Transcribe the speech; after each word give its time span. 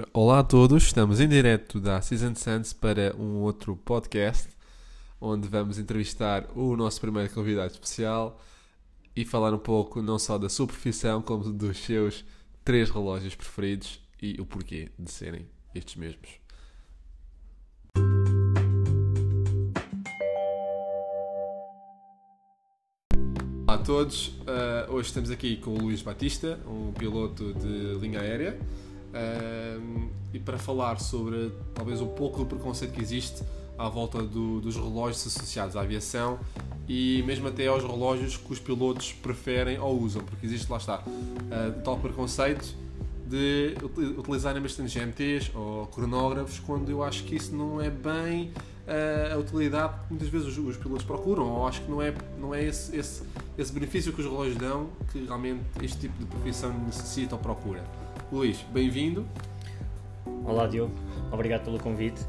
Ora, 0.00 0.08
olá 0.14 0.38
a 0.38 0.44
todos, 0.44 0.84
estamos 0.84 1.20
em 1.20 1.28
direto 1.28 1.78
da 1.78 2.00
Season 2.00 2.34
Sands 2.34 2.72
para 2.72 3.14
um 3.18 3.40
outro 3.40 3.76
podcast 3.76 4.48
onde 5.20 5.46
vamos 5.46 5.78
entrevistar 5.78 6.46
o 6.56 6.74
nosso 6.74 6.98
primeiro 6.98 7.28
convidado 7.34 7.72
especial 7.72 8.40
e 9.14 9.26
falar 9.26 9.52
um 9.52 9.58
pouco 9.58 10.00
não 10.00 10.18
só 10.18 10.38
da 10.38 10.48
sua 10.48 10.66
profissão 10.66 11.20
como 11.20 11.52
dos 11.52 11.76
seus 11.80 12.24
três 12.64 12.88
relógios 12.88 13.34
preferidos 13.34 14.00
e 14.22 14.40
o 14.40 14.46
porquê 14.46 14.88
de 14.98 15.10
serem 15.10 15.46
estes 15.74 15.96
mesmos. 15.96 16.30
Olá 23.66 23.74
a 23.74 23.78
todos, 23.78 24.28
uh, 24.28 24.92
hoje 24.92 25.08
estamos 25.08 25.30
aqui 25.30 25.58
com 25.58 25.74
o 25.74 25.78
Luís 25.78 26.00
Batista, 26.00 26.58
um 26.66 26.90
piloto 26.90 27.52
de 27.52 27.98
linha 28.00 28.20
aérea, 28.20 28.58
e 30.32 30.38
para 30.38 30.58
falar 30.58 31.00
sobre 31.00 31.52
talvez 31.74 32.00
um 32.00 32.08
pouco 32.08 32.38
do 32.38 32.46
preconceito 32.46 32.92
que 32.92 33.00
existe 33.00 33.42
à 33.80 33.88
volta 33.88 34.22
do, 34.22 34.60
dos 34.60 34.76
relógios 34.76 35.26
associados 35.26 35.74
à 35.74 35.80
aviação 35.80 36.38
e 36.86 37.22
mesmo 37.26 37.48
até 37.48 37.66
aos 37.66 37.82
relógios 37.82 38.36
que 38.36 38.52
os 38.52 38.58
pilotos 38.58 39.12
preferem 39.12 39.78
ou 39.78 39.98
usam, 40.00 40.22
porque 40.22 40.44
existe, 40.44 40.70
lá 40.70 40.76
está, 40.76 40.98
uh, 40.98 41.80
tal 41.82 41.96
preconceito 41.98 42.74
de 43.26 43.76
utilizarem 44.18 44.60
bastante 44.60 44.98
GMTs 44.98 45.52
ou 45.54 45.86
cronógrafos, 45.86 46.58
quando 46.58 46.90
eu 46.90 47.02
acho 47.02 47.22
que 47.24 47.36
isso 47.36 47.54
não 47.54 47.80
é 47.80 47.88
bem 47.88 48.52
uh, 48.86 49.34
a 49.34 49.38
utilidade 49.38 49.94
que 50.00 50.10
muitas 50.10 50.28
vezes 50.28 50.48
os, 50.48 50.58
os, 50.58 50.76
pilotos 50.76 51.04
procuram, 51.04 51.48
ou 51.48 51.66
acho 51.66 51.80
que 51.80 51.90
não 51.90 52.02
é, 52.02 52.12
não 52.38 52.54
é 52.54 52.64
esse, 52.64 52.94
esse, 52.96 53.22
esse 53.56 53.72
benefício 53.72 54.12
que 54.12 54.20
os 54.20 54.26
relógios 54.26 54.56
dão 54.56 54.90
que 55.12 55.24
realmente 55.24 55.62
este 55.80 56.00
tipo 56.00 56.18
de 56.18 56.24
profissão 56.26 56.72
necessita 56.84 57.36
ou 57.36 57.40
procura. 57.40 57.84
Luís, 58.32 58.64
bem-vindo. 58.72 59.26
Olá, 60.44 60.68
Diogo. 60.68 60.92
Obrigado 61.32 61.64
pelo 61.64 61.80
convite. 61.80 62.24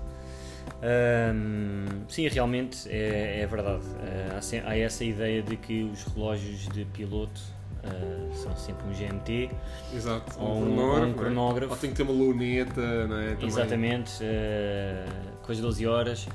Um, 0.82 1.86
sim, 2.10 2.28
realmente 2.28 2.90
é, 2.90 3.42
é 3.42 3.46
verdade. 3.46 3.86
Uh, 3.86 4.66
há, 4.66 4.76
essa 4.76 5.04
ideia 5.04 5.44
de 5.44 5.56
que 5.58 5.84
os 5.84 6.04
relógios 6.06 6.68
de 6.70 6.86
piloto 6.86 7.40
uh, 7.84 8.34
são 8.34 8.56
sempre 8.56 8.84
um 8.88 8.94
GMT. 8.94 9.52
Exato, 9.94 10.40
ou 10.40 10.64
um, 10.64 10.74
cronógrafo. 10.74 11.06
Um 11.06 11.14
cronógrafo. 11.14 11.74
Ou 11.74 11.80
tem 11.80 11.92
que 11.92 11.96
ter 11.98 12.04
uma 12.04 12.14
luneta, 12.14 13.08
não 13.08 13.20
é? 13.20 13.36
Também. 13.36 13.48
Exatamente, 13.48 14.24
uh, 14.24 15.38
com 15.44 15.52
as 15.52 15.60
12 15.60 15.86
horas. 15.86 16.28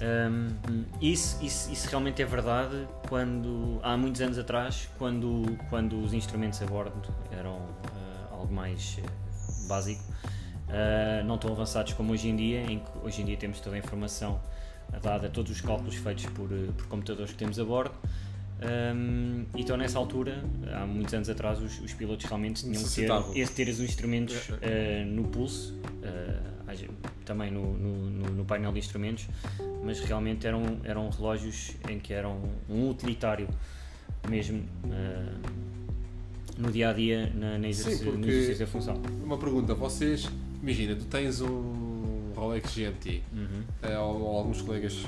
Um, 0.00 0.84
isso, 1.00 1.44
isso, 1.44 1.72
isso, 1.72 1.88
realmente 1.88 2.22
é 2.22 2.24
verdade 2.24 2.86
quando 3.08 3.80
há 3.82 3.96
muitos 3.96 4.20
anos 4.20 4.38
atrás, 4.38 4.88
quando, 4.96 5.58
quando 5.68 6.00
os 6.00 6.14
instrumentos 6.14 6.62
a 6.62 6.66
bordo 6.66 7.12
eram 7.32 7.58
algo 8.38 8.52
mais 8.52 8.98
uh, 8.98 9.68
básico, 9.68 10.02
uh, 10.68 11.24
não 11.24 11.38
tão 11.38 11.52
avançados 11.52 11.92
como 11.92 12.12
hoje 12.12 12.28
em 12.28 12.36
dia, 12.36 12.62
em 12.62 12.78
que 12.78 12.90
hoje 13.02 13.22
em 13.22 13.24
dia 13.24 13.36
temos 13.36 13.60
toda 13.60 13.76
a 13.76 13.78
informação 13.78 14.40
dada, 15.02 15.28
todos 15.28 15.52
os 15.52 15.60
cálculos 15.60 15.96
feitos 15.96 16.26
por, 16.26 16.48
por 16.48 16.86
computadores 16.86 17.32
que 17.32 17.38
temos 17.38 17.58
a 17.58 17.64
bordo. 17.64 17.94
Um, 18.60 19.44
então 19.54 19.76
nessa 19.76 19.98
altura, 19.98 20.42
há 20.72 20.84
muitos 20.84 21.14
anos 21.14 21.28
atrás, 21.28 21.60
os, 21.60 21.78
os 21.80 21.92
pilotos 21.92 22.24
realmente 22.24 22.62
tinham 22.62 22.82
que 22.82 23.34
ter, 23.34 23.48
ter 23.50 23.68
os 23.68 23.80
instrumentos 23.80 24.50
no 25.06 25.24
pulso 25.24 25.78
também 27.28 27.50
no, 27.50 27.74
no, 27.74 28.30
no, 28.30 28.44
painel 28.44 28.72
de 28.72 28.78
instrumentos, 28.78 29.28
mas 29.84 30.00
realmente 30.00 30.46
eram, 30.46 30.80
eram 30.82 31.10
relógios 31.10 31.72
em 31.86 32.00
que 32.00 32.14
eram 32.14 32.40
um 32.68 32.88
utilitário 32.88 33.46
mesmo 34.28 34.60
uh, 34.84 35.77
no 36.58 36.70
dia 36.70 36.90
a 36.90 36.92
dia 36.92 37.32
na, 37.34 37.56
na 37.56 37.68
exercício, 37.68 38.12
Sim, 38.12 38.18
no 38.18 38.28
exercício 38.28 38.66
da 38.66 38.66
função. 38.66 39.00
Uma 39.22 39.38
pergunta, 39.38 39.74
vocês, 39.74 40.28
imagina, 40.60 40.96
tu 40.96 41.04
tens 41.04 41.40
um 41.40 42.32
Rolex 42.34 42.74
GMT 42.74 43.22
uhum. 43.32 43.62
uh, 43.82 44.00
ou, 44.00 44.20
ou, 44.20 44.38
alguns 44.38 44.60
colegas 44.60 45.04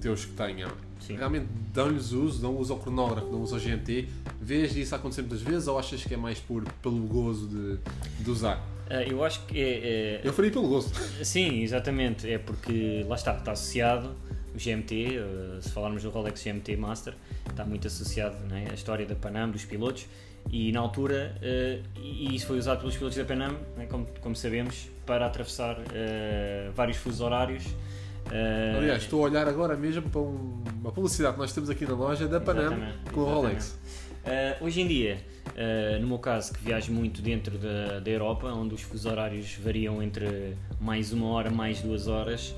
teus 0.00 0.26
que 0.26 0.32
tenham. 0.32 0.70
Sim. 1.00 1.16
Realmente 1.16 1.46
dão-lhes 1.72 2.12
uso, 2.12 2.40
dão 2.40 2.56
uso 2.56 2.72
ao 2.74 2.78
cronógrafo, 2.78 3.30
dão 3.30 3.42
uso 3.42 3.54
ao 3.54 3.60
GMT. 3.60 4.08
Vês 4.40 4.76
isso 4.76 4.94
acontecer 4.94 5.22
muitas 5.22 5.40
vezes 5.40 5.66
ou 5.66 5.78
achas 5.78 6.04
que 6.04 6.12
é 6.12 6.16
mais 6.16 6.38
por, 6.38 6.64
pelo 6.82 7.00
gozo 7.06 7.48
de, 7.48 7.78
de 8.22 8.30
usar? 8.30 8.56
Uh, 8.90 9.08
eu 9.08 9.24
acho 9.24 9.44
que 9.46 9.58
é, 9.58 10.18
é, 10.18 10.20
Eu 10.22 10.32
faria 10.32 10.50
pelo 10.50 10.68
gosto. 10.68 10.98
Sim, 11.24 11.62
exatamente. 11.62 12.30
É 12.30 12.38
porque 12.38 13.04
lá 13.08 13.16
está, 13.16 13.36
está 13.36 13.52
associado 13.52 14.14
o 14.54 14.58
GMT, 14.58 15.18
ah, 15.18 15.62
se 15.62 15.70
falarmos 15.70 16.02
do 16.02 16.10
Rolex 16.10 16.42
GMT 16.42 16.76
Master, 16.76 17.14
está 17.48 17.64
muito 17.64 17.86
associado 17.86 18.36
né, 18.46 18.68
à 18.70 18.74
história 18.74 19.06
da 19.06 19.14
Panam, 19.14 19.50
dos 19.50 19.64
pilotos, 19.64 20.06
e 20.50 20.72
na 20.72 20.80
altura, 20.80 21.36
uh, 21.36 21.98
e 21.98 22.34
isso 22.34 22.46
foi 22.46 22.58
usado 22.58 22.80
pelos 22.80 22.96
pilotos 22.96 23.16
da 23.16 23.24
Panam, 23.24 23.56
né, 23.76 23.86
como, 23.86 24.06
como 24.20 24.36
sabemos, 24.36 24.88
para 25.04 25.26
atravessar 25.26 25.76
vários 26.72 26.96
fusos 26.96 27.20
horários. 27.20 27.64
Aliás, 28.76 29.02
estou 29.02 29.22
a 29.22 29.24
olhar 29.24 29.48
agora 29.48 29.76
mesmo 29.76 30.02
para 30.02 30.20
um, 30.20 30.62
uma 30.80 30.92
publicidade 30.92 31.34
que 31.34 31.40
nós 31.40 31.52
temos 31.52 31.68
aqui 31.68 31.84
na 31.84 31.94
loja 31.94 32.28
da 32.28 32.40
Panam 32.40 32.92
com 33.12 33.20
o 33.20 33.24
Rolex. 33.24 33.76
hoje 34.60 34.82
em 34.82 34.86
dia, 34.86 35.18
Uh, 35.50 36.00
no 36.00 36.06
meu 36.06 36.18
caso, 36.18 36.52
que 36.52 36.62
viajo 36.62 36.92
muito 36.92 37.20
dentro 37.20 37.58
da, 37.58 37.98
da 38.00 38.10
Europa, 38.10 38.46
onde 38.48 38.74
os 38.74 38.82
fusos 38.82 39.06
horários 39.06 39.54
variam 39.62 40.02
entre 40.02 40.56
mais 40.80 41.12
uma 41.12 41.26
hora, 41.26 41.50
mais 41.50 41.80
duas 41.80 42.06
horas, 42.06 42.54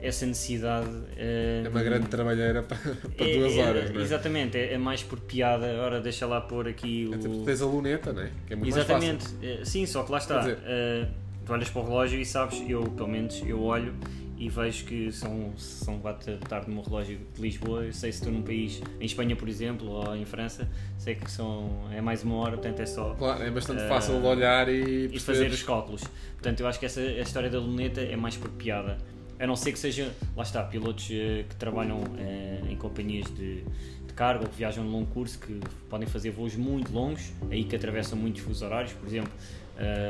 essa 0.00 0.26
necessidade. 0.26 0.88
Uh, 0.88 1.66
é 1.66 1.68
uma 1.68 1.82
grande 1.82 2.08
trabalheira 2.08 2.62
para, 2.62 2.76
para 3.16 3.26
é, 3.26 3.38
duas 3.38 3.56
horas, 3.56 3.90
não 3.90 4.00
é? 4.00 4.02
Exatamente, 4.02 4.58
é, 4.58 4.74
é, 4.74 4.78
mais 4.78 5.02
por 5.02 5.20
piada. 5.20 5.66
Ora, 5.82 6.00
deixa 6.00 6.26
lá 6.26 6.40
pôr 6.40 6.68
aqui 6.68 7.08
o. 7.10 7.14
É, 7.14 7.44
tens 7.44 7.62
a 7.62 7.66
luneta, 7.66 8.12
não 8.12 8.22
é? 8.22 8.30
Que 8.46 8.52
é 8.52 8.56
muito 8.56 8.68
exatamente, 8.68 9.24
fácil. 9.24 9.66
sim, 9.66 9.86
só 9.86 10.02
que 10.02 10.12
lá 10.12 10.18
está. 10.18 10.40
Dizer... 10.40 10.56
Uh, 10.58 11.26
tu 11.46 11.52
olhas 11.52 11.70
para 11.70 11.80
o 11.80 11.84
relógio 11.84 12.20
e 12.20 12.26
sabes, 12.26 12.62
eu 12.68 12.82
pelo 12.82 13.08
menos, 13.08 13.40
eu 13.46 13.62
olho 13.62 13.94
e 14.38 14.50
vejo 14.50 14.84
que 14.84 15.10
são, 15.10 15.52
são 15.56 15.98
4 15.98 16.36
da 16.36 16.46
tarde 16.46 16.68
no 16.68 16.74
meu 16.74 16.84
relógio 16.84 17.18
de 17.34 17.40
Lisboa. 17.40 17.84
Eu 17.84 17.92
sei 17.92 18.12
se 18.12 18.18
estou 18.18 18.32
num 18.32 18.42
país, 18.42 18.82
em 19.00 19.06
Espanha, 19.06 19.34
por 19.34 19.48
exemplo, 19.48 19.88
ou 19.88 20.14
em 20.14 20.26
França, 20.26 20.68
sei 20.98 21.14
que 21.14 21.30
são, 21.30 21.88
é 21.90 22.00
mais 22.02 22.22
uma 22.22 22.36
hora, 22.36 22.52
portanto 22.52 22.80
é 22.80 22.86
só. 22.86 23.14
Claro, 23.14 23.42
é 23.42 23.50
bastante 23.50 23.82
uh, 23.82 23.88
fácil 23.88 24.20
de 24.20 24.26
olhar 24.26 24.68
e, 24.68 25.06
e 25.10 25.20
fazer 25.20 25.50
os 25.50 25.62
cálculos. 25.62 26.02
Portanto, 26.34 26.60
eu 26.60 26.66
acho 26.66 26.78
que 26.78 26.84
essa 26.84 27.00
a 27.00 27.20
história 27.20 27.48
da 27.48 27.58
luneta 27.58 28.00
é 28.00 28.16
mais 28.16 28.36
por 28.36 28.50
piada. 28.50 28.98
A 29.38 29.46
não 29.46 29.56
ser 29.56 29.72
que 29.72 29.78
seja, 29.78 30.14
lá 30.36 30.42
está, 30.42 30.62
pilotos 30.62 31.06
uh, 31.06 31.44
que 31.48 31.56
trabalham 31.56 31.98
uh, 31.98 32.70
em 32.70 32.76
companhias 32.76 33.26
de, 33.34 33.62
de 34.06 34.12
carga 34.14 34.44
ou 34.44 34.48
que 34.48 34.56
viajam 34.56 34.84
de 34.84 34.90
longo 34.90 35.06
curso, 35.06 35.38
que 35.38 35.60
podem 35.88 36.08
fazer 36.08 36.30
voos 36.30 36.56
muito 36.56 36.92
longos, 36.92 37.32
aí 37.50 37.64
que 37.64 37.76
atravessam 37.76 38.18
muitos 38.18 38.42
fusos 38.42 38.62
horários, 38.62 38.92
por 38.92 39.06
exemplo, 39.06 39.32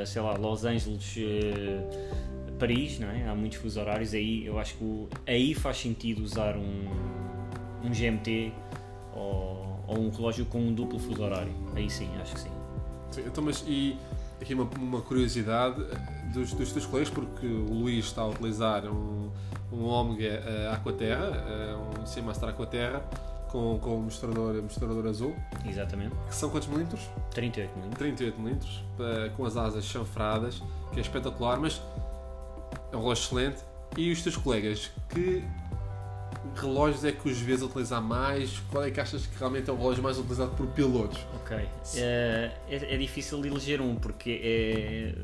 sei 0.07 0.23
lá, 0.23 0.35
Los 0.35 0.65
Angeles 0.65 1.19
Paris, 2.59 2.99
não 2.99 3.09
é? 3.09 3.29
há 3.29 3.35
muitos 3.35 3.59
fusos 3.59 3.77
horários, 3.77 4.15
aí 4.15 4.47
eu 4.47 4.59
acho 4.59 4.77
que 4.77 4.85
o, 4.85 5.09
aí 5.27 5.55
faz 5.55 5.79
sentido 5.79 6.23
usar 6.23 6.57
um, 6.57 6.89
um 7.85 7.91
GMT 7.91 8.53
ou, 9.15 9.85
ou, 9.87 9.99
um 9.99 10.11
relógio 10.11 10.45
com 10.47 10.59
um 10.59 10.73
duplo 10.73 10.99
fuso 10.99 11.23
horário. 11.23 11.53
Aí 11.75 11.89
sim, 11.89 12.09
acho 12.21 12.35
que 12.35 12.41
sim. 12.41 12.51
sim 13.11 13.23
então, 13.27 13.45
mas 13.45 13.65
e 13.67 13.97
aqui 14.41 14.55
uma, 14.55 14.65
uma 14.79 15.01
curiosidade 15.03 15.83
dos, 16.37 16.53
dos 16.53 16.73
teus 16.73 16.87
colegas, 16.87 17.11
porque 17.11 17.47
o 17.47 17.73
Luís 17.73 18.05
está 18.05 18.23
a 18.23 18.29
utilizar 18.29 18.85
um, 18.87 19.31
um 19.73 19.85
Omega 19.85 20.43
uh, 20.45 20.75
Aquaterra, 20.75 21.31
uh, 21.31 22.03
um 22.03 22.07
Seamaster 22.07 22.49
Aquaterra, 22.49 23.03
com, 23.49 23.79
com 23.79 23.97
mostrador, 23.97 24.63
mostrador 24.63 25.07
azul. 25.07 25.35
Exatamente. 25.67 26.15
Que 26.29 26.35
são 26.35 26.51
quantos 26.51 26.69
milímetros? 26.69 27.09
38 27.31 27.71
milímetros. 27.77 27.99
38 27.99 28.41
milímetros, 28.41 28.85
com 29.37 29.45
as 29.45 29.57
asas 29.57 29.85
chanfradas, 29.85 30.63
que 30.93 30.99
é 30.99 31.03
espetacular, 31.03 31.59
mas 31.59 31.81
é 32.93 32.97
um 32.97 33.01
relógio 33.01 33.25
excelente. 33.25 33.65
E 33.97 34.13
os 34.13 34.23
teus 34.23 34.37
colegas, 34.37 34.91
que 35.09 35.43
relógios 36.55 37.05
é 37.05 37.13
que 37.13 37.29
os 37.29 37.39
vês 37.39 37.63
utilizar 37.63 38.03
mais? 38.03 38.59
Qual 38.71 38.85
é 38.85 38.91
que 38.91 39.01
achas 39.01 39.27
que 39.27 39.39
realmente 39.39 39.71
é 39.71 39.73
o 39.73 39.77
relógio 39.77 40.03
mais 40.03 40.19
utilizado 40.19 40.51
por 40.53 40.67
pilotos? 40.69 41.19
Ok. 41.37 41.57
É, 41.97 42.51
é, 42.69 42.95
é 42.95 42.97
difícil 42.97 43.41
de 43.41 43.49
eleger 43.49 43.81
um, 43.81 43.95
porque 43.97 44.41
é, 44.43 45.15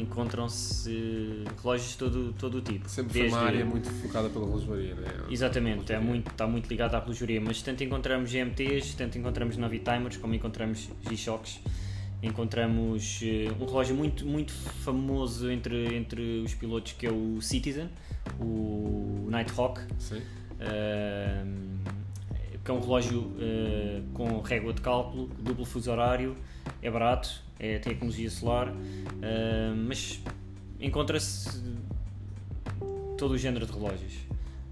encontram-se 0.00 1.44
relógios 1.62 1.90
de 1.92 1.96
todo, 1.98 2.32
todo 2.38 2.58
o 2.58 2.60
tipo. 2.60 2.88
Sempre 2.88 3.12
foi 3.12 3.28
uma 3.28 3.40
área 3.40 3.64
muito 3.64 3.90
focada 3.90 4.28
pela 4.28 4.46
relojoaria, 4.46 4.94
não 4.94 5.02
é? 5.02 5.32
Exatamente, 5.32 5.92
é 5.92 5.98
muito, 5.98 6.30
está 6.30 6.46
muito 6.46 6.68
ligado 6.68 6.94
à 6.94 7.00
relojoaria, 7.00 7.40
mas 7.40 7.62
tanto 7.62 7.84
encontramos 7.84 8.30
GMTs, 8.30 8.94
tanto 8.94 9.18
encontramos 9.18 9.56
Navitimers, 9.56 10.16
como 10.16 10.34
encontramos 10.34 10.88
G-Shocks 11.08 11.60
encontramos 12.22 13.20
uh, 13.22 13.62
um 13.62 13.66
relógio 13.66 13.94
muito, 13.94 14.26
muito 14.26 14.52
famoso 14.52 15.50
entre, 15.50 15.96
entre 15.96 16.42
os 16.44 16.54
pilotos 16.54 16.92
que 16.92 17.06
é 17.06 17.10
o 17.10 17.40
Citizen, 17.40 17.88
o 18.38 19.26
Nighthawk, 19.30 19.80
uh, 19.80 19.86
que 22.62 22.70
é 22.70 22.74
um 22.74 22.80
relógio 22.80 23.20
uh, 23.20 24.02
com 24.12 24.40
régua 24.40 24.72
de 24.72 24.80
cálculo, 24.80 25.28
duplo 25.38 25.64
fuso 25.64 25.90
horário, 25.90 26.36
é 26.82 26.90
barato, 26.90 27.42
é 27.60 27.78
tecnologia 27.78 28.30
solar, 28.30 28.74
mas 29.86 30.20
encontra-se 30.80 31.62
todo 33.16 33.32
o 33.32 33.38
género 33.38 33.66
de 33.66 33.72
relógios 33.72 34.30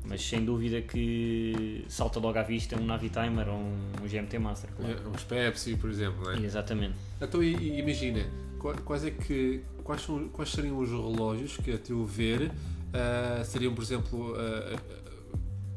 mas 0.09 0.27
sem 0.27 0.43
dúvida 0.43 0.81
que 0.81 1.85
salta 1.87 2.19
logo 2.19 2.39
à 2.39 2.43
vista 2.43 2.77
um 2.81 2.85
Navitimer 2.87 3.47
ou 3.47 3.57
um, 3.57 3.77
um 4.03 4.09
GMT 4.09 4.39
Master. 4.39 4.71
Claro. 4.75 5.03
É, 5.05 5.09
uns 5.09 5.23
Pepsi, 5.23 5.77
por 5.77 5.91
exemplo, 5.91 6.25
não 6.25 6.33
é? 6.33 6.39
Exatamente. 6.39 6.95
Então 7.21 7.43
imagina, 7.43 8.27
quais 8.59 9.05
é 9.05 9.11
que 9.11 9.63
quais, 9.85 10.03
são, 10.03 10.29
quais 10.29 10.51
seriam 10.51 10.79
os 10.79 10.91
relógios 10.91 11.57
que, 11.57 11.73
a 11.73 11.79
teu 11.79 12.05
ver, 12.05 12.51
uh, 12.51 13.45
seriam, 13.45 13.75
por 13.75 13.83
exemplo, 13.83 14.33
uh, 14.33 15.08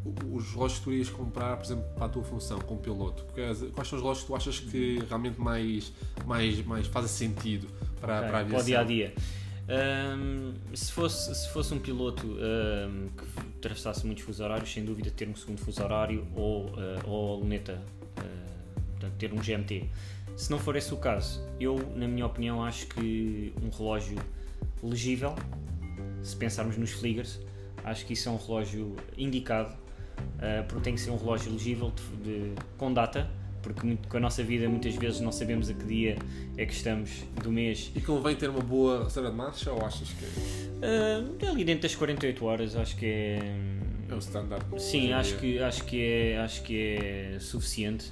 os 0.03 0.51
relógios 0.51 0.79
que 0.79 0.83
tu 0.85 0.91
irias 0.91 1.09
comprar, 1.09 1.57
por 1.57 1.65
exemplo, 1.65 1.83
para 1.95 2.05
a 2.05 2.09
tua 2.09 2.23
função 2.23 2.59
como 2.59 2.79
piloto? 2.79 3.25
Quais 3.33 3.87
são 3.87 3.97
os 3.97 4.03
relógios 4.03 4.21
que 4.21 4.27
tu 4.27 4.35
achas 4.35 4.59
que 4.59 4.99
realmente 5.07 5.39
mais, 5.39 5.93
mais, 6.25 6.65
mais 6.65 6.87
fazem 6.87 7.09
sentido 7.09 7.67
para, 7.99 8.17
okay, 8.17 8.29
para 8.29 8.37
a 8.37 8.41
aviação? 8.41 8.49
Para 8.49 8.63
o 8.63 8.65
dia 8.65 8.79
a 8.79 8.83
dia. 8.83 9.13
Um, 9.69 10.53
se, 10.75 10.91
fosse, 10.91 11.33
se 11.35 11.49
fosse 11.49 11.73
um 11.73 11.79
piloto 11.79 12.27
um, 12.27 13.07
que 13.09 13.23
atravessasse 13.57 14.05
muitos 14.05 14.23
fusos 14.23 14.41
horários, 14.41 14.71
sem 14.71 14.83
dúvida 14.83 15.11
ter 15.11 15.29
um 15.29 15.35
segundo 15.35 15.59
fuso 15.59 15.81
horário 15.83 16.27
ou, 16.35 16.65
uh, 16.69 16.75
ou 17.05 17.35
a 17.35 17.37
luneta, 17.37 17.81
uh, 18.17 18.81
portanto, 18.91 19.13
ter 19.17 19.31
um 19.31 19.37
GMT. 19.37 19.87
Se 20.35 20.49
não 20.49 20.57
for 20.57 20.75
esse 20.75 20.93
o 20.93 20.97
caso, 20.97 21.41
eu, 21.59 21.77
na 21.95 22.07
minha 22.07 22.25
opinião, 22.25 22.63
acho 22.63 22.87
que 22.87 23.53
um 23.61 23.69
relógio 23.69 24.17
legível, 24.81 25.35
se 26.23 26.35
pensarmos 26.35 26.75
nos 26.75 26.91
Fliegers, 26.91 27.39
acho 27.83 28.05
que 28.05 28.13
isso 28.13 28.27
é 28.27 28.31
um 28.31 28.37
relógio 28.37 28.95
indicado 29.17 29.80
uh, 30.21 30.65
porque 30.67 30.83
tem 30.83 30.95
que 30.95 31.01
ser 31.01 31.11
um 31.11 31.17
relógio 31.17 31.51
legível 31.51 31.91
de, 32.23 32.51
de, 32.51 32.55
com 32.77 32.93
data, 32.93 33.29
porque 33.61 33.85
muito, 33.85 34.07
com 34.07 34.17
a 34.17 34.19
nossa 34.19 34.43
vida 34.43 34.67
muitas 34.67 34.95
vezes 34.95 35.19
não 35.19 35.31
sabemos 35.31 35.69
a 35.69 35.73
que 35.73 35.85
dia 35.85 36.17
é 36.57 36.65
que 36.65 36.73
estamos 36.73 37.23
do 37.43 37.51
mês. 37.51 37.91
E 37.95 38.01
convém 38.01 38.35
ter 38.35 38.49
uma 38.49 38.61
boa 38.61 39.03
reserva 39.03 39.29
de 39.29 39.35
marcha 39.35 39.71
ou 39.71 39.85
achas 39.85 40.09
que. 40.09 40.25
Uh, 40.25 41.49
ali 41.51 41.63
dentro 41.63 41.83
das 41.83 41.95
48 41.95 42.45
horas 42.45 42.75
acho 42.75 42.95
que 42.95 43.05
é. 43.05 43.39
É 44.09 44.13
o 44.13 44.19
standard. 44.19 44.65
Sim, 44.77 45.13
acho 45.13 45.37
que, 45.37 45.59
acho, 45.59 45.85
que 45.85 46.03
é, 46.03 46.37
acho 46.39 46.63
que 46.63 46.77
é 46.77 47.37
suficiente. 47.39 48.11